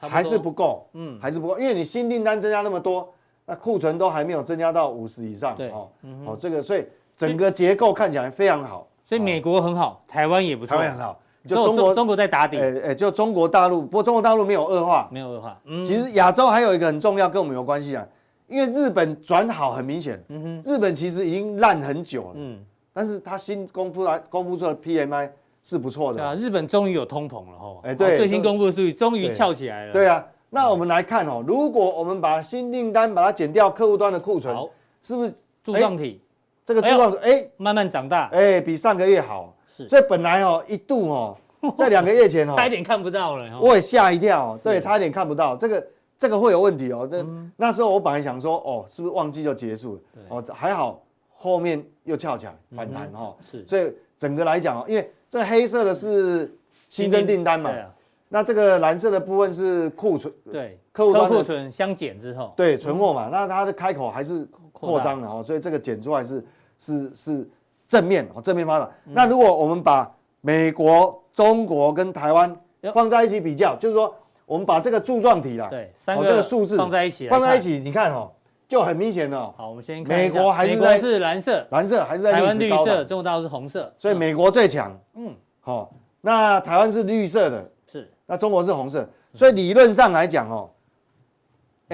[0.00, 3.14] 还是不够，嗯，还是不够，因为你新订单增加那么多，
[3.46, 5.88] 那库存都还没有增加到五十以上，对，哦，
[6.26, 6.84] 哦，这个所以
[7.16, 18.06] 整个结构看起来非常好，所以美国很好，台湾也不错，台湾很好，就中国中国在打底，哎哎，就中国大陆，不过中国大陆没有恶化，没有恶化，嗯，其实亚洲还有一个很重要，跟我们有关系啊，
[18.48, 22.58] 因为日本转好很明显，嗯哼，日本其实已经烂很久了，嗯，
[22.92, 25.30] 但是它新公布来公布出的 PMI。
[25.66, 26.22] 是不错的。
[26.22, 29.94] 啊，日本终于有通膨了哈，哎，对，最新公布的数据终于翘起来了。
[29.94, 34.54] 对啊，那我们来看哦，如果我们把新订单把它减掉，客户端的库存，
[35.00, 36.20] 是不是柱状体？
[36.64, 39.54] 这个柱状体哎，慢慢长大，哎，比上个月好。
[39.68, 41.36] 是，所以本来哦一度哦，
[41.76, 45.86] 在两个月前哦，差一点看不到了，我也吓一跳，对，差一点看不到，这个
[46.18, 47.08] 这个会有问题哦。
[47.10, 50.00] 这那时候我本来想说，哦，是不是旺季就结束了？
[50.28, 53.34] 哦，还好后面又翘起来反弹哈。
[53.42, 56.56] 是，所以整个来讲哦，因为这黑色的是
[56.88, 57.70] 新增订单嘛？
[57.70, 57.90] 啊。
[58.28, 63.28] 那这个蓝色的部分是库存，对，客户端库存相减之后，对，存货嘛。
[63.30, 66.44] 那它的开口还是扩张了哦，所以这个减出来是
[66.78, 67.48] 是是
[67.88, 68.90] 正面哦，正面发展。
[69.04, 72.54] 那如果我们把美国、中国跟台湾
[72.92, 78.30] 放在一起比较，就是说我们把这个柱状体啦，对，三个数字放在一起，放在一起，你看哦，
[78.68, 79.54] 就很明显了。
[79.56, 84.94] 好，我们先看美国还是在是蓝色，蓝色还是在台湾绿色，中国大陆是红色，所以美国最强。
[85.14, 90.68] 嗯，好，那台湾是绿色的，是，那中国是红色，所以理论上来讲哦，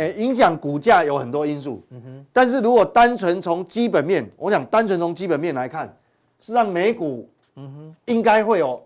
[0.01, 5.95] 哎，影响股价有很多因素，嗯哼，但是如果单纯从基本面，我想单纯从基本面来看，
[6.39, 8.83] 是让美股，嗯哼，应该会有，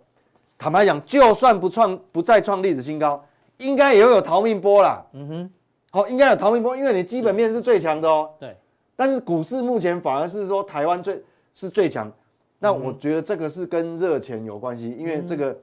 [0.59, 3.25] 坦白讲，就算不创不再创历史新高，
[3.59, 5.51] 应该也会有逃命波啦，嗯哼，
[5.91, 8.57] 好，应该有逃命波，因为你基本面是最强的哦，对，
[8.97, 11.23] 但是股市目前反而是说台湾最
[11.53, 12.13] 是最强。
[12.59, 15.55] 那我觉得这个是跟热钱有关系，因为这个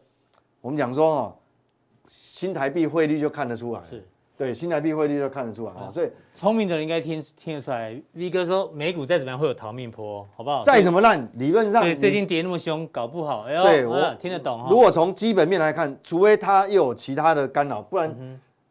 [0.62, 1.36] 我们讲说哈，
[2.08, 4.06] 新台币汇率就看得出来，是
[4.38, 7.96] 对新台币汇率就看得出来啊，所以聪明的人应该听听得出来。
[8.14, 10.64] V 哥说美股再怎么样会有逃命坡，好不好？
[10.64, 14.66] 再怎么烂，理论上对最近跌那么凶，搞不好哎呦，对我听得懂。
[14.70, 18.10] 如果从基本面来看，除非它又有其他的干扰，不然，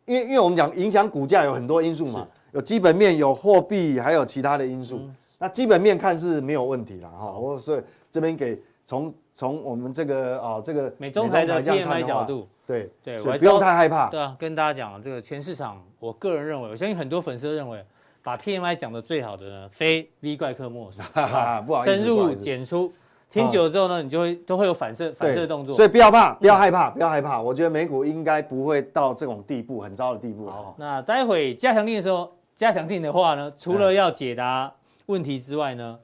[0.07, 5.01] 因为因为我们讲影响股价有很多因素嘛，有基本面，有货币，还有其他的因素。
[5.39, 7.81] 那基本面看是没有问题了哈，我所以。
[8.13, 14.11] 这边给从从我们这个啊这个美中台的 PMI 角度，对对，所以不用太害怕。
[14.11, 17.83] 对啊，跟大家讲这个全市场，我个人认为，我相信很多粉丝都认为，
[18.23, 21.01] 把 PMI 讲的最好的呢，非 V 怪客莫属。
[21.67, 22.93] 不好意思，深入浅出，
[23.31, 25.75] 听久了之后呢，你就会都会有反射反射动作。
[25.75, 27.41] 所以不要怕，不要害怕，不要害怕。
[27.41, 30.51] 我觉得美股应该不会到这种地步，很糟的地步。
[30.51, 34.71] 好，那待会加强定的时候，加强定的话呢，除了要解答
[35.07, 35.99] 问题之外呢，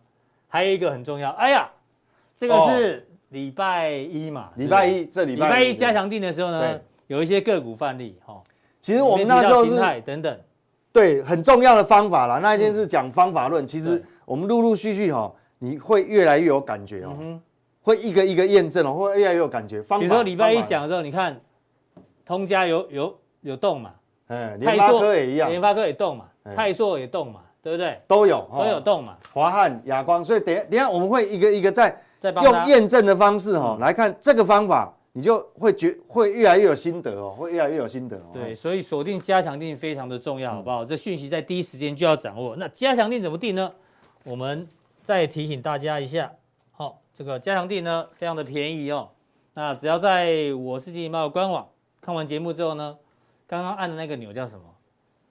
[0.49, 1.29] 还有一个很重要。
[1.33, 1.71] 哎呀！
[2.39, 4.51] 这个是礼拜一嘛？
[4.57, 8.41] 礼拜一，这礼拜礼拜一加强定的时候呢，有一些个股范例哈。
[8.81, 10.39] 其实我们那时候是等等，
[10.93, 12.39] 对，很重要的方法啦。
[12.39, 17.41] 那一天是讲方法论，其实我们陆陆续续哈，你会越来越有感觉哦，
[17.83, 19.83] 会一个一个验证哦，会越来越有感觉。
[19.83, 21.37] 比如说礼拜一讲的时候，你看
[22.25, 23.91] 通家有有有动嘛？
[24.29, 28.01] 哎，联发科也一样，联发科也动嘛，泰硕也动嘛，对不对？
[28.07, 29.17] 都有都有动嘛。
[29.33, 32.01] 华汉、亚光，所以等下等下我们会一个一个在。
[32.23, 38.31] 用验证的方式哈来看这个方法你就会觉会越来越有心得哦，会越来越有心得哦。
[38.35, 40.85] 对，所以锁定加强定非常的重要，好不好？
[40.85, 42.55] 这讯息在第一时间就要掌握。
[42.57, 43.73] 那加强定怎么定呢？
[44.25, 44.69] 我们
[45.03, 46.31] 再提醒大家一下，
[46.73, 49.09] 好，这个加强定呢非常的便宜哦。
[49.55, 51.67] 那只要在我是金钱豹官网
[52.01, 52.97] 看完节目之后呢，
[53.47, 54.65] 刚刚按的那个钮叫什么？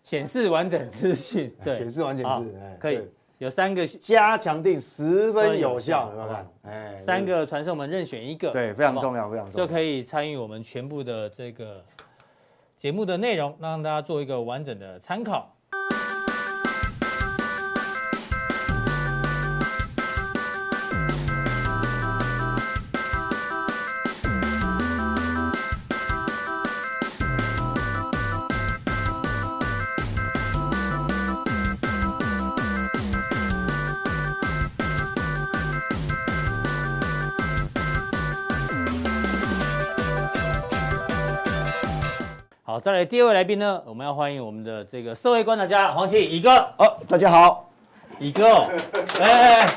[0.03, 3.01] 显示完整资讯，对，显示完整资讯，可以。
[3.37, 6.47] 有三个加强定十分有效，有没有看？
[6.63, 11.83] 哎，三个传送门任选一个，对，非常重要，非常重要，就可以参与我们全部的这个
[12.75, 15.54] 节目的内容，让大家做一个完整的参考。
[42.75, 46.57] 好，再来第二位来宾呢，我们要欢迎我们的这个社会观察家黄庆乙哥。
[46.75, 47.69] 哦，大家好，
[48.19, 48.69] 乙哥哦，
[49.21, 49.69] 哎哎哎，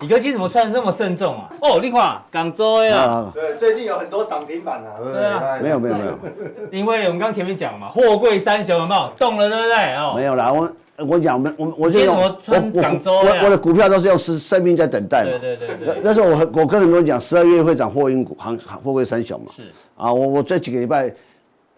[0.00, 1.48] 乙哥今天怎么穿的这么慎重啊？
[1.62, 6.18] 哦，你看广州呀，对，最近有很多涨停板啊，对啊，没有没有没有，
[6.76, 9.94] 因为我们刚前面讲了嘛，货柜三雄有没有动了，对不对？
[9.94, 10.72] 哦，没有啦，我
[11.06, 12.28] 我讲我们我我就用我
[12.72, 19.62] 广州我我的股票都是用生生命在等待嘛，对对对对，那时候我我跟很多人讲，十二月会涨货运股行货柜三雄嘛，是。
[19.96, 21.14] 啊，我我这几个礼拜。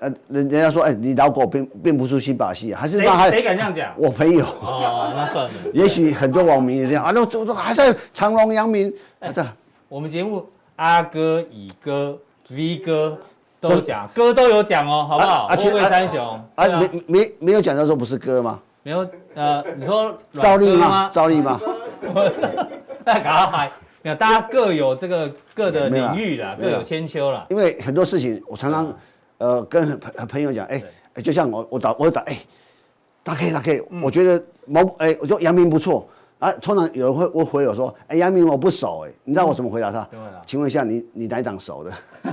[0.02, 3.94] 呃，人人家说，哎，你老狗并并不出新把戏啊，还是谁谁敢这样讲？
[3.96, 5.50] 我朋友哦，那算了。
[5.72, 8.92] 也许很多网民也这样啊，那都都还在长隆、扬名。
[9.20, 9.46] 哎，这
[9.88, 12.18] 我们节目阿哥、乙哥、
[12.50, 13.16] V 哥
[13.60, 15.46] 都讲，哥都有讲哦，好不好？
[15.46, 18.58] 货柜三雄啊，没没没有讲到说不是哥吗？
[18.82, 21.08] 没有，呃，你说赵丽吗？
[21.12, 21.60] 赵丽吗？
[23.06, 23.70] 那搞还
[24.02, 27.46] 没有，大家各有这个各的领域啦，各有千秋啦。
[27.50, 28.92] 因为很多事情，我常常。
[29.42, 30.80] 呃，跟朋朋友讲，哎，
[31.14, 32.38] 哎，就像我我打我打，哎，
[33.24, 36.52] 大 K 大 K，我觉得某哎，我就杨明不错啊。
[36.52, 40.08] 通常有人会会回我说，哎，杨明我不熟，哎，你知道我怎么回答他？
[40.46, 41.92] 请问一下，你你哪一档熟的？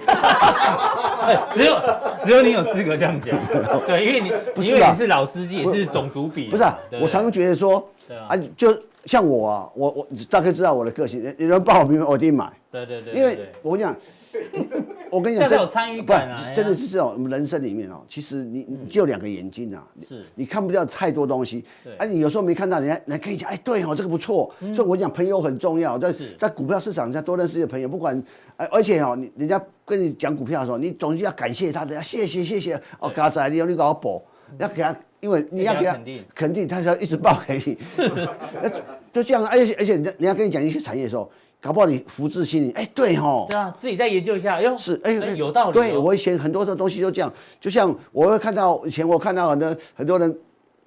[1.55, 1.75] 只有
[2.19, 3.35] 只有你有资格这样讲，
[3.87, 4.27] 对，因为你
[4.67, 6.77] 因为你是老司机，也是种族比，不是啊。
[7.01, 7.83] 我常常觉得说，
[8.27, 12.53] 啊，就像我啊，我我大概知道我的个性，有人报我名我一定买。
[12.71, 13.95] 对对对，因为我跟你讲。
[15.11, 16.51] 我跟你讲，这有参与感啊！
[16.53, 21.63] 真的是这种，我们人生里面哦，其实你你就两个眼睛啊，是，你看不到太多东西。
[21.83, 24.53] 对，哎，你有时候没看到，人家人家可以讲，哎，对哦，这个不错。
[24.73, 28.21] 所以我讲朋友很重要，在在股票市场，人家多认识一些朋友，不管，
[28.57, 32.81] 哎，而且哦，你人家跟你讲股票的时候，你总是要感谢他的，谢谢谢谢。
[32.99, 34.21] 哦，刚才你有你给我补，
[34.57, 35.99] 要给他，因为你要给他
[36.35, 37.77] 肯定，他就要一直报给你。
[37.83, 38.07] 是，
[39.11, 41.29] 就这样，而且而且人家人家跟你讲一些产业的时候。
[41.61, 45.73] 搞不好你福至心灵，哎，对吼，对啊，自己再研究一下，哟，是，哎，有道理。
[45.73, 50.33] 对，我以前很多的东西都这样，就像我会看到以前我看到很多很多人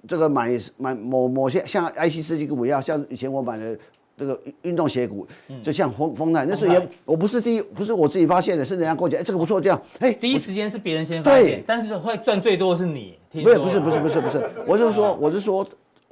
[0.07, 3.77] 这个买买某某些像 IC 设计股一样，像以前我买的
[4.17, 5.27] 这个运动鞋股，
[5.61, 15.63] 就像丰丰泰，那是也我不是第一，不是我自己发现的，是人家跟我讲，哎，这个不错，这样，哎，第一时间是别人先发现，但是会赚最多的是你，不是不是不是不是不是，我是说我是说。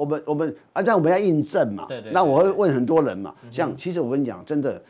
[0.02, 4.82] 我们我们按照我们要印证嘛，对对对，那我会问很多人嘛，像其实我跟你讲，真的，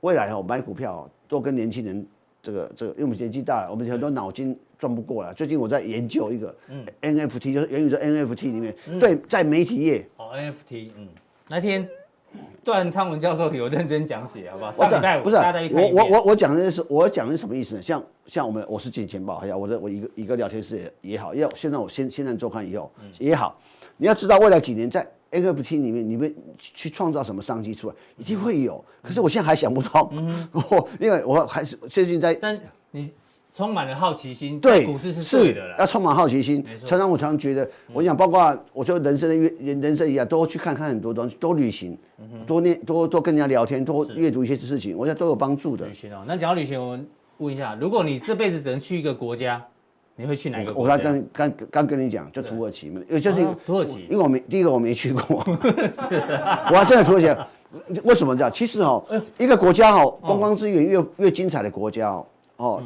[0.00, 2.06] 未来哦买股票都跟年轻人
[2.42, 5.34] 这个这个，因为我们年纪大了，我们很多脑筋转不过来。
[5.34, 6.56] 最近我在研究一个
[7.02, 11.08] NFT，就是元宇宙 NFT 里面，嗯、对，在媒体业哦 NFT，嗯，
[11.48, 11.86] 那天
[12.64, 14.72] 段昌文教授有认真讲解，好不好？
[14.72, 17.82] 上礼拜五不是我我我我讲的是我讲的是什么意思呢？
[17.82, 23.58] 像像我们我是金钱豹，还有我的我一个一个聊天室也也好，要现在我先现在做看以后也好。
[23.96, 28.84] 你要知道，未来几年在 NFT 里面，你们去创造什么商机出来，一定会有。
[29.02, 32.34] 可是我现在还想不通，嗯， 我因为我还是最近在。
[32.34, 32.58] 但
[32.90, 33.12] 你
[33.52, 36.64] 充满了好奇心，对股市是对的，要充满好奇心。
[36.84, 41.96] 常常我常常觉得，我想包括我说人生的阅人生一样，多去看看很多东西，多旅行，
[42.46, 45.86] 多念多多跟人家聊天，多阅读一些事情，我觉得都有帮助的。
[45.86, 46.98] 旅行哦，那讲到旅行，我
[47.38, 49.64] 问一下，如果你这辈子只能去一个国家？
[50.16, 50.94] 你会去哪个国家？
[50.94, 55.42] 我刚刚刚刚跟你讲，就土耳其嘛，就是土耳其，因为我没第一个我没去过，
[56.70, 58.52] 我还真的土耳其，为什么这样？
[58.52, 59.04] 其实哦，
[59.38, 62.26] 一个国家哦，观光资源越越精彩的国家哦，
[62.58, 62.82] 哦，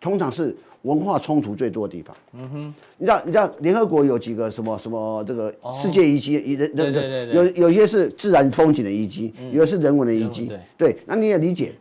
[0.00, 2.16] 通常是文化冲突最多的地方。
[2.32, 6.32] 嗯哼，你知道你知道联合国有几个什么什么这个世界遗迹？
[6.32, 10.50] 遗人对对对，有有些是自然风景的遗迹，有的是人文的遗迹。
[10.78, 11.74] 对，那你也理解，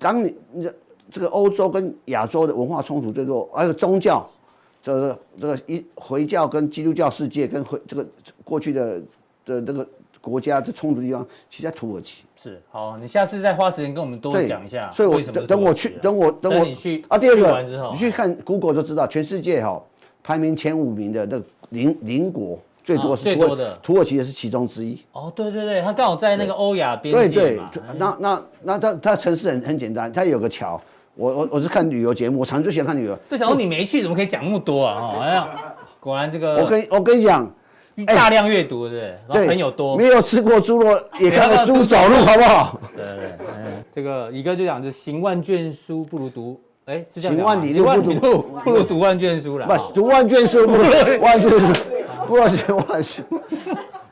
[0.00, 0.68] 当你你。
[1.10, 4.26] 这个欧洲跟亚洲的文化冲突最多，还有宗教，
[4.82, 8.06] 这个这个一回教跟基督教世界跟回这个
[8.42, 9.00] 过去的
[9.44, 9.86] 的这个
[10.20, 12.24] 国家的冲突地方，其实在土耳其。
[12.36, 14.90] 是，好，你下次再花时间跟我们多讲一下。
[14.92, 17.16] 所以我等等我去，等我等我你去啊。
[17.16, 19.80] 第二个，你去看 Google 就知道，全世界哈
[20.22, 21.40] 排名前五名的那
[21.70, 24.98] 邻邻国最多是最多的土耳其也是其中之一。
[25.12, 27.70] 哦，对对对，它刚好在那个欧亚边界嘛。
[27.72, 30.80] 对对，那那那它它城市很很简单，它有个桥。
[31.14, 33.16] 我我我是看旅游节目，我常就喜欢看旅游。
[33.28, 34.98] 对，想说你没去，怎么可以讲那么多啊？
[35.00, 35.48] 哦，哎呀，
[36.00, 36.56] 果然这个。
[36.56, 37.50] 我跟我跟你讲。
[38.08, 39.46] 大量阅读，对不对？
[39.46, 42.80] 朋友多，没有吃过猪肉，也看过猪走路，好不好？
[42.96, 49.66] 对对，嗯，这个乙哥就讲，就行万卷书不如读，哎，是这样行万里路不如不如读万卷书了。
[49.68, 50.82] 不，读万卷书不如
[51.22, 51.58] 万卷书，
[52.26, 53.24] 不如读万卷。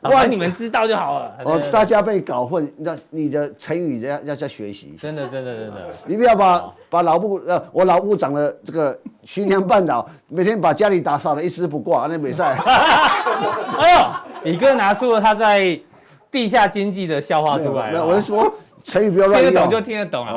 [0.03, 1.31] 哇，你们知道就好了。
[1.45, 4.97] 哦，大家被搞混，那你的成语要要再学习。
[5.01, 5.89] 真的，真的，真的。
[6.05, 12.55] 你不要把把老部呃，我老部长的这个巡洋半岛，每天把家里打扫的一丝不挂，那比赛。
[13.79, 14.05] 哎呦，
[14.43, 15.79] 李哥拿出了他在
[16.29, 18.05] 地下经济的笑话出来了。
[18.05, 19.51] 我是说成语不要乱用。
[19.51, 20.33] 听得懂就听得懂啊。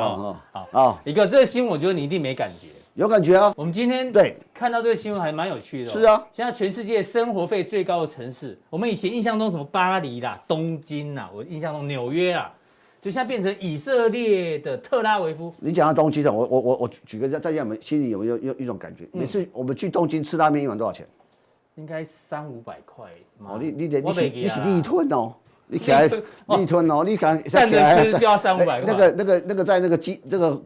[0.51, 2.67] 好，好，李哥，这个新闻我觉得你一定没感觉。
[2.97, 3.53] 有感觉啊！
[3.55, 5.91] 我们今天对看到这个新闻还蛮有趣的。
[5.91, 12.51] 是啊，现在全世界生活费最高的城市，我们以前印象中什么巴黎啦、东京啦，我印象中纽约啊，
[12.99, 15.53] 就现在变成以色列的特拉维夫。
[15.59, 19.07] 你讲到东京的，我我我我举个，在在我们心里有没有有一种感觉？
[19.11, 21.07] 每次我们去东京吃拉面一碗多少钱？
[21.75, 23.05] 应该三五百块。
[23.45, 25.31] 哦，你你得你是你是立吞哦，
[25.67, 26.09] 你起来
[26.57, 28.83] 立吞哦，你敢站着吃就要三五百块。
[28.91, 30.59] 那个那个那个在那个机这个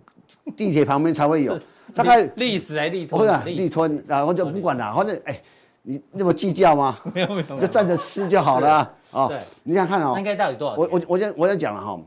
[0.55, 1.59] 地铁旁边才会有。
[1.93, 5.41] 大概历史还立吞，立吞，然后就不管了，反正哎，
[5.83, 6.97] 你那么计较吗？
[7.13, 9.27] 没有没有，就站着吃就好了啊。
[9.29, 10.75] 对，你想看哦，应该到底多少？
[10.75, 11.99] 我我我先我先讲了哈，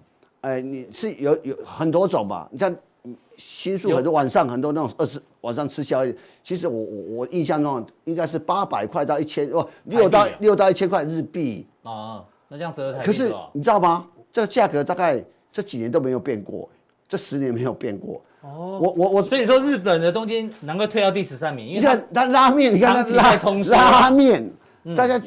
[0.43, 2.49] 哎，你是有有很多种吧？
[2.51, 2.75] 你像
[3.37, 12.25] 新宿很多晚上很多那种二十晚上吃宵夜，其实我我我印象中应该是八百块到一千哦，六到六到一千块日币啊。
[12.49, 14.07] 那这样折合台币可是你知道吗？
[14.33, 15.23] 这个价格大概
[15.53, 16.69] 这几年都没有变过，
[17.09, 18.23] 这十年没有变过。
[18.45, 23.03] 哦，我我我，所以说日本的东京能够退到第十三名，因为你看它拉面，你看它
[23.71, 24.53] 拉拉面，
[24.95, 25.19] 大家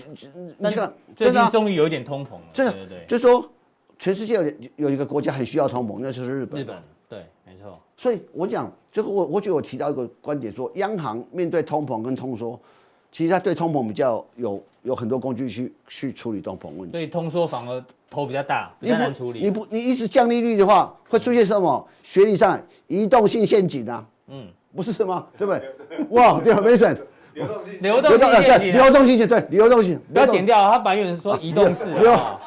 [0.60, 3.50] 你看最近终于有一点通膨了，对对对，就是说
[3.98, 4.44] 全世界有
[4.76, 6.62] 有一个国家很需要通膨，那就是日本。
[6.62, 6.78] 日本
[7.10, 7.80] 对，没错。
[7.96, 12.60] 所以我讲，这个我我觉得我提到一个观点，说央行面对通膨跟通缩，
[13.18, 16.92] 其实它对通膨比较有有很多工具去去处理通膨问题。
[16.92, 19.40] 对通缩反而头比较大，比较难处理。
[19.42, 21.88] 你不你一直降利率的话，会出现什么？
[22.04, 22.62] 学理上。
[22.86, 24.46] 移动性陷阱啊，嗯，
[24.76, 25.28] 不是什么？
[25.36, 25.62] 对不对？
[26.12, 26.96] 哇，对，Mason，
[27.34, 32.40] 流动性，流动性陷阱，流动性陷阱，对，流动性，不要剪掉，他本来有人说移动式，对啊，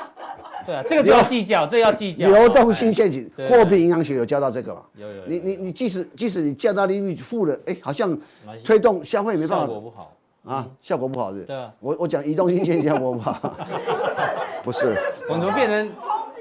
[0.87, 2.29] 这个要计较，这要计较。
[2.29, 4.83] 流动性陷阱，货币银行学有教到这个嘛？
[4.97, 5.27] 有有。
[5.27, 8.17] 你你你，即使即使你降到利率负了，哎，好像
[8.65, 11.43] 推动消费没办法，效果不好啊，效果不好是？
[11.45, 13.57] 对啊，我我讲移动性陷阱效果不好，
[14.65, 14.97] 不是，
[15.29, 15.91] 我怎么变成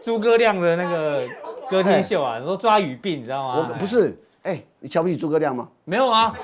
[0.01, 1.27] 诸葛亮的那个？
[1.69, 3.67] 歌厅秀啊，说抓语病，你知道吗？
[3.69, 5.69] 我不是，哎，你瞧不起诸葛亮吗？
[5.85, 6.35] 没有啊，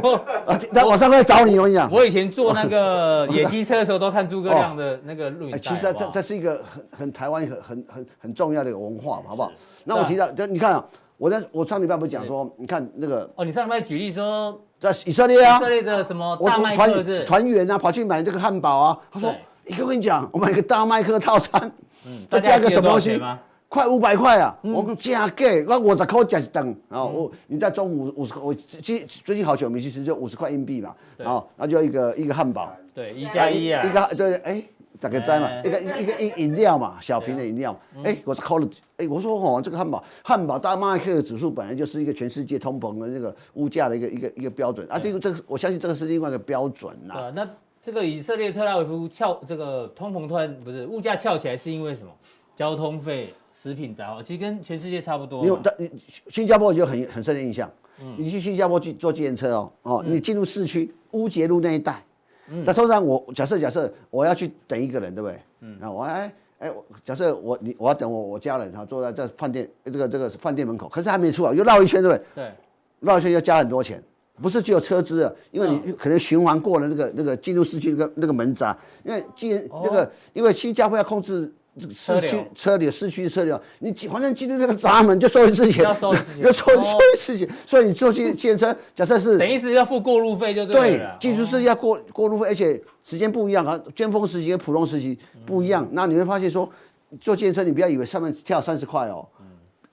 [0.00, 0.12] 我
[0.46, 1.90] 啊，他晚上会找你，我跟你讲。
[1.90, 5.60] 我以前坐那个野鸡车的时候，都看诸葛亮的那个录影。
[5.60, 9.50] 其实这这是一个很很台湾很很很很重要的一个文化，好不好？
[9.82, 10.84] 那我提到，就你看啊，
[11.16, 17.22] 我在我上礼拜不是讲说，你看那个哦，你上礼拜举例说，在以色列啊，以色列的什么大麦克是？
[17.24, 19.32] 团员啊，跑去买这个汉堡啊，他说，
[19.66, 21.70] 一个跟你讲，我买个大麦克套餐，
[22.04, 23.20] 嗯，再加一个什么东西？
[23.68, 24.54] 快五百块啊！
[24.60, 26.76] 我讲真贵，我五十块吃一顿。
[26.90, 27.02] 啊！
[27.04, 30.94] 我你在中午五十块，我最最近好久没去吃，就五十块硬币嘛。
[31.16, 34.62] 然后那就一个一个汉堡，对，一加一啊，一个对，哎，
[35.02, 37.76] 大概在嘛，一个一个饮饮料嘛，小瓶的饮料。
[38.04, 44.96] 哎，我是扣了，哎，我说哦，这个汉堡汉堡大麦克指数本来就是一个全世界通膨的那个物价的一个一个一个标准啊。
[44.96, 47.32] 这个这个，我相信这个是另外一个标准呐。
[47.34, 47.44] 那
[47.82, 52.12] 这个以色列特拉维夫翘这个通膨突然不是物价翘起来是因为什么？
[52.54, 53.34] 交通费。
[53.54, 55.42] 食品杂货其实跟全世界差不多。
[55.42, 55.90] 你有但你
[56.30, 57.70] 新加坡就很很深的印象。
[58.00, 58.14] 嗯。
[58.16, 62.02] 你去新加坡去坐计程车哦哦，你进入市区乌节路那一带。
[62.48, 62.64] 嗯。
[62.64, 65.38] 那通常我假设假设我要去等一个人，对不对？
[65.60, 65.76] 嗯。
[65.80, 66.72] 那我哎哎，
[67.04, 72.24] 假设我你我要等我我家人哈坐在这饭店这个这个饭店门口，可是还没出来，又绕一圈，对不对？
[72.34, 72.52] 对。
[73.00, 74.02] 绕一圈要加很多钱，
[74.40, 81.52] 不是只有车资啊，因为你可能循环过了那个那个进入市区那个那个门闸，因为既然那个因为新加坡要控制。
[81.80, 91.16] 这个市区车流，市区车流，你反正进入那个闸门就收一次钱，要收一次钱，要收收一次钱，所以你坐计计程车， 假设是等于是要付过路费就对了。
[91.18, 95.88] 对，技术是要过过路费，而且时间不一样啊，尖峰时期跟普通时期不一样。
[95.92, 96.70] 那你会发现说，
[97.18, 99.26] 坐计程车你不要以为上面跳三十块哦，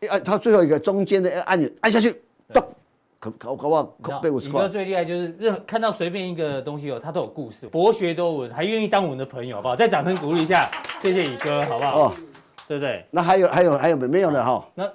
[0.01, 2.13] 哎，它最后一个中间的按钮按下去，
[2.51, 2.61] 咚，
[3.19, 4.61] 可搞搞不好被五十块。
[4.61, 9.75] 宇哥最厉害就是任何看到随便一个东西哦，他都有故事，博学多闻，还愿意当我们的朋友，好不好？
[9.75, 10.69] 再掌声鼓励一下，
[11.01, 12.01] 谢谢宇哥，好不好？
[12.03, 12.13] 哦，
[12.67, 13.05] 对不对？
[13.11, 14.65] 那还有还有还有没没有了哈？
[14.73, 14.89] 那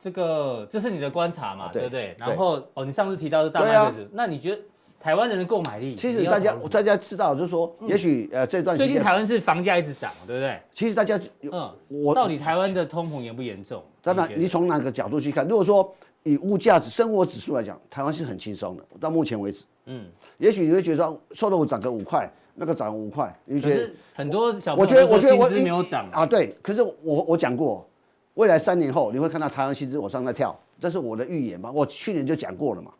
[0.00, 2.16] 这个这是你的观察嘛，对不对？
[2.18, 4.62] 然后哦，你上次提到是大麦克，那你觉得？
[5.00, 10.60] 台湾人的购买力，其实大家大家知道，就是说，也许呃这段最近台湾是房价一直涨，对不对？
[10.74, 13.80] 其实大家嗯，我到底台湾的通膨严不严重？
[14.02, 15.46] 当然，你从哪个角度去看？
[15.46, 15.94] 如果说
[16.28, 19.64] 以物价指生活指数来讲，台湾是很轻松的，到目前为止。
[19.86, 20.06] 嗯，
[20.36, 26.54] 也许你会觉得说，瘦肉涨个五块，那个涨五块，你觉得很多小朋友我觉得我觉得我没有涨啊，对。
[26.62, 27.88] 可是我我讲过，
[28.34, 31.70] 未来三年后你会看到台湾薪资往上在跳，这是我的预言嘛？
[31.72, 32.90] 我去年就讲过了嘛。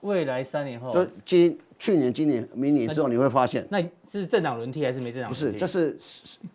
[0.00, 5.30] 未来三年后，就今去年、今年、明年之后，你会发现，那是政党轮替还是没政党？
[5.30, 5.98] 不是，这是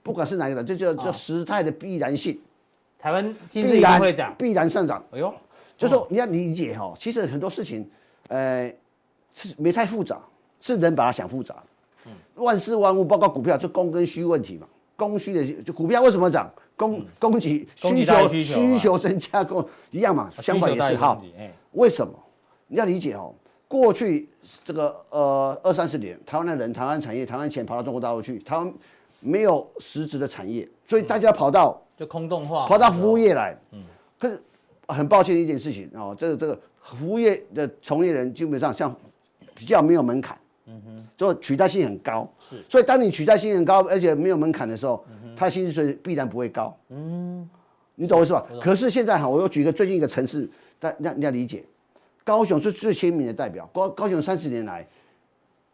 [0.03, 2.39] 不管是哪一个，这叫叫时态的必然性。
[2.99, 5.01] 台湾薪资一定会涨，必然上涨。
[5.11, 5.33] 哎呦，
[5.79, 7.89] 就是说你要理解哈，其实很多事情，
[8.27, 8.71] 呃，
[9.33, 10.19] 是没太复杂，
[10.59, 11.55] 是人把它想复杂。
[12.05, 14.67] 嗯，万事万物，包括股票，就供跟需问题嘛。
[14.97, 16.51] 供需的就股票为什么涨？
[16.75, 21.21] 供供给需求需求增加，供一样嘛，相反也是哈。
[21.71, 22.13] 为什么？
[22.67, 23.33] 你要理解哦，
[23.67, 24.29] 过去
[24.63, 28.73] 这个呃二三十年，台湾的人、台湾产业、台湾钱跑到中国大陆去，台湾
[29.21, 33.57] 没有实质的产业，所以大家跑到就空洞化，跑到服务业来。
[33.71, 33.83] 嗯，
[34.17, 34.41] 可是
[34.93, 38.95] 很抱歉的一件事情哦，这个这个服务业的从业人基本上像
[39.55, 42.27] 比较没有门槛，嗯哼，就取代性很高。
[42.39, 46.75] 是，所以当你取代性很高，而且没有门槛的时候，他薪水必然不会高。
[46.89, 47.47] 嗯，
[47.95, 48.45] 你懂我意思吧？
[48.61, 51.63] 可是现在哈，我又举个最近一个城市，大家你要理解。
[52.23, 53.67] 高雄是最鲜明的代表。
[53.73, 54.87] 高高雄三十年来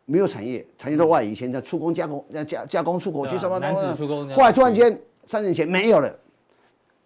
[0.05, 3.59] 没有产业，产业都外移，以前在出工加工、加加工出口去什么？
[3.59, 4.27] 男子出工。
[4.33, 4.97] 后来突然间
[5.27, 6.13] 三年前没有了，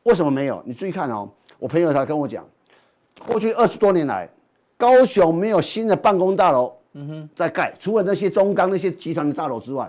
[0.03, 0.62] 为什么没有？
[0.66, 1.30] 你注意看哦，
[1.60, 2.43] 我朋友才跟我讲，
[3.28, 4.28] 过去二十多年来，
[4.78, 9.88] 高雄没有新的办公大楼，嗯哼，在盖，除了那些中钢那些集团的大楼之外，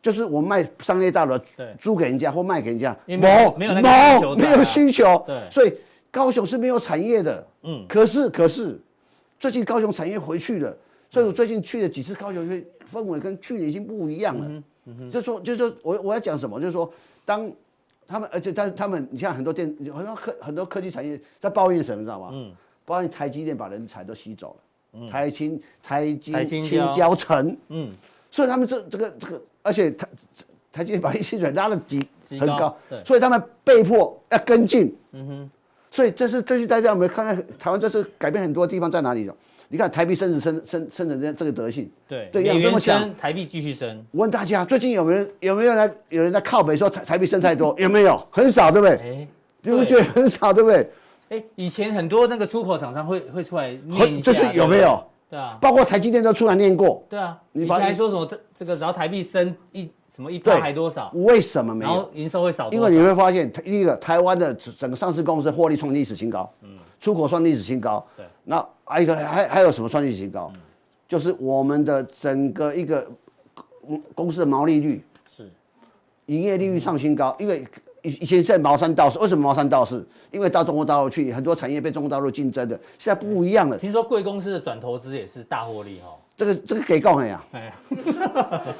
[0.00, 1.38] 就是我卖商业大楼，
[1.78, 5.72] 租给人家或卖给人家，没有没有没有需求，对，所以
[6.10, 8.80] 高雄是没有产业的，嗯，可是可是。
[9.40, 10.72] 最近高雄产业回去了，
[11.10, 12.48] 所以我最近去了几次高雄，
[12.92, 14.46] 氛围跟去年已经不一样了。
[14.46, 16.88] 嗯嗯、就是说，就是说我我要讲什么，就是说，
[17.24, 17.50] 当
[18.12, 22.28] 他们，而且但是他们，你像很多电，很多科很多科技产业在抱怨什么，你知道吗？
[22.30, 22.52] 嗯，
[22.84, 25.00] 抱怨台积电把人才都吸走了。
[25.00, 27.56] 嗯，台清台积清交成。
[27.68, 27.90] 嗯，
[28.30, 30.06] 所以他们这这个这个，而且台
[30.70, 32.06] 台积电把薪水拉了极
[32.38, 34.94] 很高，所以他们被迫要跟进。
[35.12, 35.50] 嗯哼。
[35.90, 39.34] 所以这是这是大家有没有看到台湾这次改变很多地方在哪里的？
[39.72, 44.04] 你看台币升值升升升成这这个德性，对对，美元升，台币继续升。
[44.10, 47.74] 我问大家，最近有没有有没有人有人在靠北说台台币升太多？
[47.78, 48.22] 有没有？
[48.30, 48.96] 很少，对不对？
[48.98, 49.28] 哎，
[49.62, 50.90] 你不觉得很少，对不对？
[51.30, 55.02] 哎，以前很多那个出口厂商会会出来念一下，这是有没有？
[55.30, 57.02] 对啊，包括台积电都出来念过。
[57.08, 59.90] 对啊，以前还说什么这个然后台币升一。
[60.14, 61.10] 什么一趴还多少？
[61.14, 61.90] 为什么没有？
[61.90, 62.70] 然后营收会少？
[62.70, 66.68] 因为你会发现，第一个台湾的整个上市公司获利创历史新高，嗯，
[67.02, 70.52] 出口创历史新高，对，那还有一个还还有什么创历史新高？
[71.08, 73.04] 就是我们的整个一个
[74.14, 75.50] 公司的毛利率是
[76.26, 77.66] 营业利率创新高，因为
[78.02, 80.02] 以以前在茅山道士，为什么茅山道士？
[80.30, 83.76] 因为到中国大陆去，很多产业被中国大陆竞争的，现在不一样了。
[83.76, 86.16] 听说贵公司的转投资也是大获利哦。
[86.36, 87.44] 这个这个给够了呀！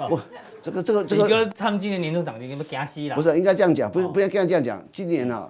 [0.08, 0.18] 我
[0.62, 3.16] 这个这个这个，李哥他们今年年终奖金你们加息了？
[3.16, 4.82] 不是，应该这样讲，不是不要这样这样讲。
[4.92, 5.46] 今年呢，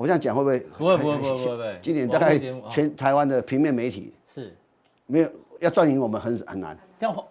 [0.00, 0.58] 我这样讲会不会？
[0.78, 1.78] 不会不会不会不会。
[1.82, 2.38] 今年大概
[2.70, 4.56] 全台湾的平面媒体是
[5.06, 5.28] 没有
[5.58, 6.74] 要赚赢我们很很难。
[6.98, 7.22] 这样哦，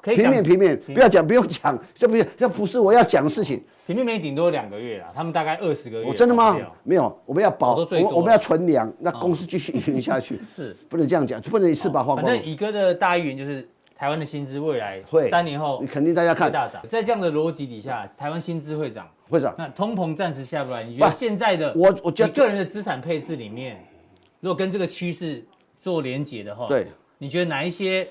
[0.00, 3.60] 可以平面平面，不要讲不用讲，这不是这不是我要讲的事情。
[3.84, 6.14] 平面媒体顶多两个月啦，他们大概二十个月。
[6.14, 6.56] 真的吗？
[6.84, 10.40] 没有，我们要保，我我们要存粮，那公司继续运营下去。
[10.54, 12.14] 是，不能这样讲，不能一次把话。
[12.14, 16.82] 反正乙哥的大预言就是，台湾的薪资未来会三年后，你肯定大家看大涨。
[16.86, 19.54] 在这样的逻辑底下，台湾薪资会涨，会涨。
[19.56, 23.84] 那通膨暂时下不来，你觉得现在的我，我觉得个人的资产配置里面，
[24.40, 25.44] 如果跟这个趋势
[25.78, 26.88] 做连结的话，对，
[27.18, 28.08] 你觉得哪一些？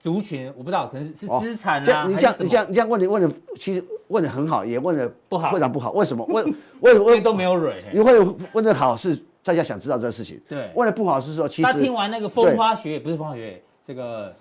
[0.00, 2.04] 族群我不知道，可能是是资产啊。
[2.08, 5.92] 你这样你这样你这样问的问的，其实问的很好，也问的不好，非常不好。
[5.92, 6.26] 为什么？
[6.26, 7.84] 问问问都没有蕊。
[7.92, 8.18] 你会
[8.52, 10.40] 问的好是大家想知道这个事情。
[10.48, 10.68] 对。
[10.74, 14.34] 问的不好是说，其实他听完那个风花雪月不是风花雪月，这个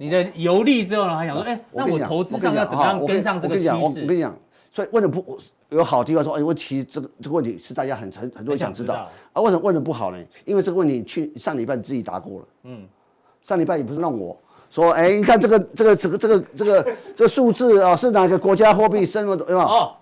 [0.00, 3.70] 你的游历之后呢，还想说，哎，那我投资上要怎么样跟上这个趋势？
[3.70, 4.34] 我跟你讲，
[4.72, 5.38] 所以问的不
[5.68, 9.42] 有好地方说，哎，问题这个这个问题是大家很很很多人想知道啊。
[9.42, 10.18] 为什么问的不好呢？
[10.46, 12.46] 因为这个问题去上礼拜你自己答过了。
[12.62, 12.88] 嗯。
[13.42, 14.34] 上礼拜你不是让我。
[14.70, 19.64] 说，哎，你看这个这个这个这个这个这个数字啊，是哪个国家货币升了对吧？
[19.64, 19.92] 哦，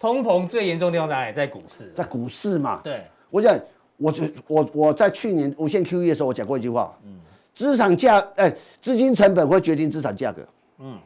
[0.00, 1.32] 通膨最严重的地方在哪里？
[1.32, 2.80] 在股市，在股市嘛。
[2.82, 3.56] 对，我讲，
[3.98, 7.12] 我就我我在去年无限 QE 的时候，我讲过一句话，嗯，
[7.56, 10.42] 资产价哎，资金成本会决定资产价格，
[10.78, 10.98] 嗯，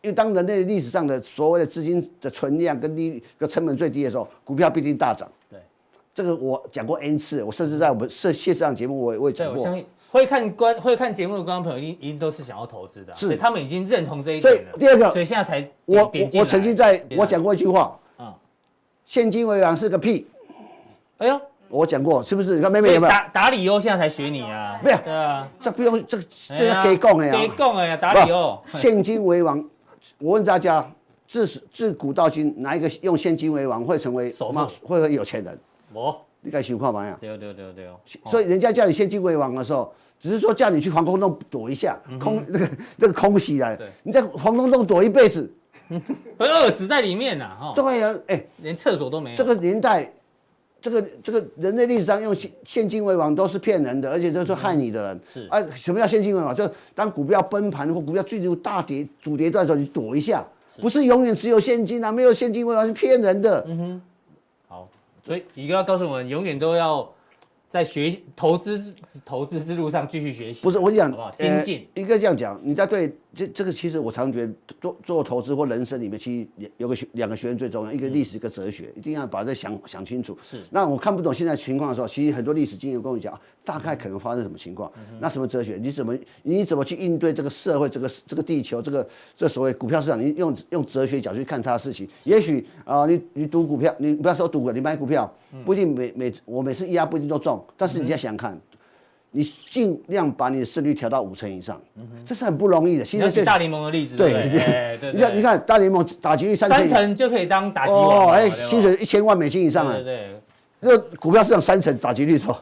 [0.00, 5.30] 因为当人类历史上的所谓的资金的存量跟利的成本最低的时候，股票必定大涨。
[5.50, 5.60] 对，
[6.14, 9.84] 这个我讲过 N 次，我甚至在我们社线上节目我也我也讲过。
[10.10, 13.36] 会看观会看节目的观众朋友一定一定都是想要投资的，是。
[13.36, 14.70] 他们已经认同这一点了。
[14.70, 18.34] 所以第二个，所以现在才我我我曾经在我讲过一句话，啊，
[19.06, 20.26] 现金为王是个屁。
[21.18, 21.40] 哎呦，
[21.70, 22.56] 我讲过是不是？
[22.56, 23.10] 你看妹妹有没有？
[23.10, 24.78] 打打理欧现在才学你啊？
[24.84, 26.18] 没有，对啊，这不用这
[26.56, 28.60] 这要给供的呀，给讲的呀，打理哦。
[28.74, 29.64] 现金为王，
[30.18, 30.86] 我问大家，
[31.26, 35.58] 自自古到今，哪一个用现金为王会成为首富，会会有钱人？
[35.92, 36.20] 我。
[36.42, 37.16] 你该想看嘛呀？
[37.20, 38.00] 对对对对哦。
[38.24, 45.52] 所以人家叫你现金为王的时候，只是说叫你去防空洞躲一下，空 那个那个空袭来，你在防空洞躲一辈子，
[46.38, 47.50] 会饿死在里面呐！
[47.60, 47.72] 哈。
[47.76, 49.36] 对呀，哎，连厕所都没有。
[49.36, 50.10] 这个年代，
[50.80, 55.20] 这个这个人类历史上用现现金为王都是骗人的，而且都是害你的人。
[55.28, 56.54] 是啊，什么叫现金为王？
[56.54, 60.46] 就当股票崩盘或股票进入大跌、主跌段的时候，你躲一下，
[60.80, 63.64] 不是永远只有现金啊，没有现金为王是骗人的。
[63.68, 64.02] 嗯哼。
[64.68, 64.88] 好
[65.22, 67.06] 所以一个要告诉我们，永远都要
[67.68, 70.62] 在学投资投资之路上继续学习。
[70.62, 71.86] 不是我讲，好好精进。
[71.94, 80.36] 一个这样讲，你在对这这个，其实我常觉得做做投资或人生里面，其实有个学两个学问最重要，一个历史，一个哲学，一定要把这想想清楚。
[80.42, 80.60] 是。
[80.70, 83.32] 那我看不懂现在情况的时候，其实很多历史经验跟我讲，
[83.64, 84.90] 大概可能发生什么情况。
[85.20, 85.78] 那什么哲学？
[85.80, 90.20] 你怎么你怎么去应对这个社会、这个这个地球、这个这所谓股票市场？
[90.20, 92.08] 你用用哲学角去看它的事情。
[92.24, 95.32] 也许啊，你你赌股票，你不要说赌了，你买股票
[95.64, 98.60] 不一定每每我每次一压不一定都中，但是你要想看。
[99.32, 101.80] 你尽量把你的胜率调到五成以上，
[102.24, 103.04] 这是很不容易的。
[103.04, 104.32] 现在是大联盟的例子，对
[104.98, 110.40] 对，你看你看大联盟打击率三三成就可以当打击王哦，哎，薪水一千万美金以上啊，对对。
[110.80, 112.56] 这个股票市场三成打击率说，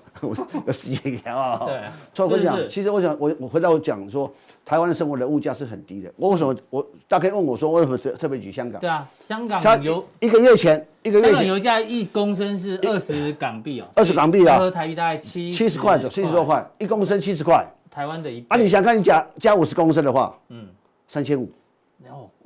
[0.67, 1.63] 我死一条啊！
[1.67, 1.81] 对，
[2.13, 4.33] 所以我跟你讲，其实我想我我回到我讲说。
[4.65, 6.13] 台湾的生活的物价是很低的。
[6.15, 8.79] 我为什么我大概问我说，为什么特特别举香港？
[8.79, 17.67] 对啊，香港它油一个月前一个月前油价一公升是二十港币哦，二十港币啊，合台币大概七七十块左，七十多块一公升七十块。
[17.91, 20.67] 台湾的一啊，你想看你加加五十公升的话，嗯，
[21.07, 21.51] 三千五。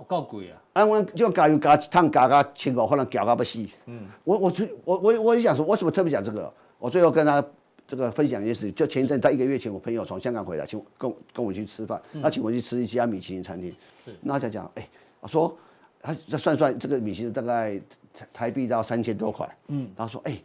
[0.02, 0.62] 够贵啊！
[0.74, 3.64] 啊，我就加油加一趟加个千五，可能加个不死。
[3.86, 6.52] 嗯，我我最我我我也想说，为什么特别讲这个？
[6.78, 7.44] 我最后跟他。
[7.84, 13.74] 这个分享一件事，就前一阵在一个月前，我朋友从香港回来，请我跟跟我去吃饭，他请我去吃一家米其林餐厅。
[14.02, 14.88] 是，那他讲，哎，
[15.20, 15.54] 我说，
[16.00, 17.78] 他再算算这个米其林大概
[18.14, 19.46] 台台币到三千多块。
[19.66, 20.40] 嗯，他说，哎，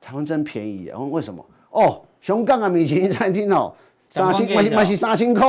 [0.00, 0.86] 台湾真便宜。
[0.86, 1.44] 然后为什么？
[1.70, 3.72] 哦，香港啊米其林餐厅哦，
[4.10, 5.46] 三千，买买是三千块，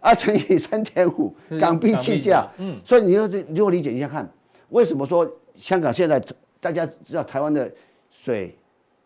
[0.00, 2.46] 啊乘以三点五港币计价。
[2.58, 4.28] 嗯，所以你要你如果理解一下看，
[4.70, 6.22] 为什么说香港现在
[6.60, 7.70] 大家知道台湾的
[8.10, 8.56] 水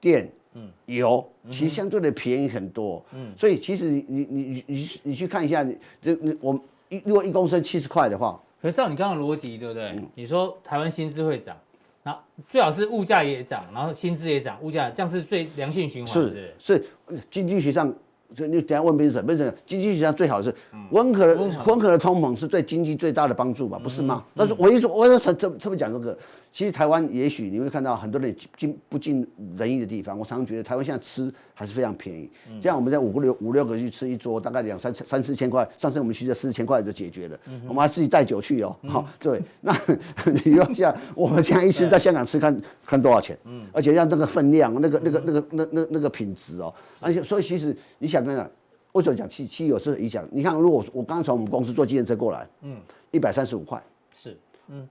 [0.00, 0.30] 电？
[0.56, 6.56] 嗯，油其实相对的便宜很多，嗯，所以其实你你你你你去看一下，你这你我
[6.88, 9.86] 一如果一公升七十块的话，可是照你刚刚的逻辑，对不对？
[9.96, 11.56] 嗯、你说台湾薪资会涨，
[12.04, 12.16] 那
[12.48, 17.92] 最好是物价也涨，然后薪资也涨，物价这样是最良性循环，是是，是经济学上。
[18.34, 20.54] 就你等下问斌生，斌生经济学上最好是
[20.90, 21.26] 温和。
[21.26, 24.24] 的温和的通膨是对经济最大的帮助吧，不是吗？
[24.34, 26.16] 但是我一说，我要特特特别讲这个，
[26.54, 29.26] 其实台湾也许你会看到很多人尽不尽
[29.58, 30.16] 人意的地方。
[30.16, 32.30] 我常常觉得台湾现在吃还是非常便宜，
[32.60, 37.36] 这样我们在五六五六个去吃一桌，大概两三三四千块，上次我们去的四千块就解决了。
[37.66, 39.76] 我们还自己带酒去哦，好，对，那
[40.44, 43.36] 你要像我们这样一次在香港吃，看看多少钱？
[43.46, 48.24] 嗯，而且像那个分量，那个那个那个那那那个品质哦，而且所以其实你想。
[48.24, 48.50] 真的，
[48.92, 50.24] 为什么讲汽汽油是影响？
[50.30, 52.78] 你看，如果我刚刚从我们公司坐计程车过来，嗯，
[53.10, 53.82] 一百三十五块，
[54.14, 54.34] 是，
[54.68, 54.88] 嗯，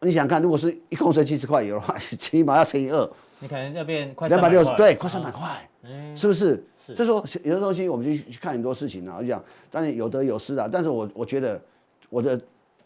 [0.00, 5.68] 你想看，如果是一公升七十块油的话， 起码要乘以二，你可能要变快两百六十，对，快三百块，
[6.14, 6.62] 是不是？
[6.94, 9.42] 所以说有的东西我们就去看很多事情啊，就讲
[9.72, 10.68] 当然有得有失啊。
[10.70, 11.60] 但是我我觉得
[12.08, 12.40] 我的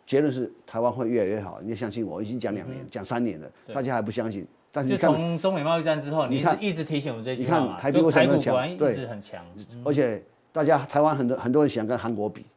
[0.06, 4.46] 结论是台湾会越来越好，你相信我，已经讲两年，讲三年了，大家还不相信。
[4.72, 9.44] 但是从中美贸易战之后，你看一直提醒我们这句话嘛，台股台股果然一直很强，
[9.84, 12.49] 而且大家台湾很多很多人想跟韩国比，嗯，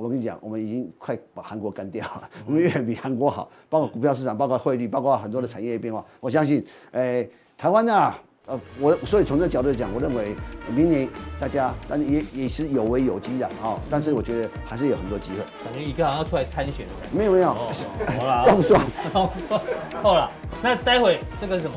[0.00, 7.28] 我跟你讲，我们已经快把韩国干掉了，我们远远比韩国好，包括股票市场，包括汇率，包括很多的产业变化，我相信，诶，
[7.58, 8.18] 台湾啊。
[8.46, 10.34] 呃，我所以从这个角度讲，我认为
[10.74, 13.78] 明年大家，但是也也是有危有机的啊。
[13.88, 15.38] 但是我觉得还是有很多机会。
[15.62, 17.16] 感觉一个好像要出来参选的感觉。
[17.16, 18.80] 没有没有，好了，动算
[19.12, 19.60] 动算，
[20.02, 20.28] 够了。
[20.62, 21.76] 那待会这个是什么？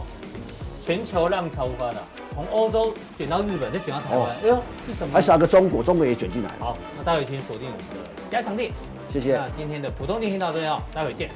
[0.82, 2.02] 全球浪潮无法挡，
[2.34, 4.30] 从欧洲卷到日本，再卷到台湾。
[4.42, 4.58] 哎呦，
[4.88, 5.14] 是什么？
[5.14, 6.50] 还少个中国，中国也卷进来。
[6.60, 8.72] 好，那待会请锁定我们的加强地。
[9.12, 9.38] 谢谢。
[9.38, 11.30] 那今天的普通电信到这里哦，待会见。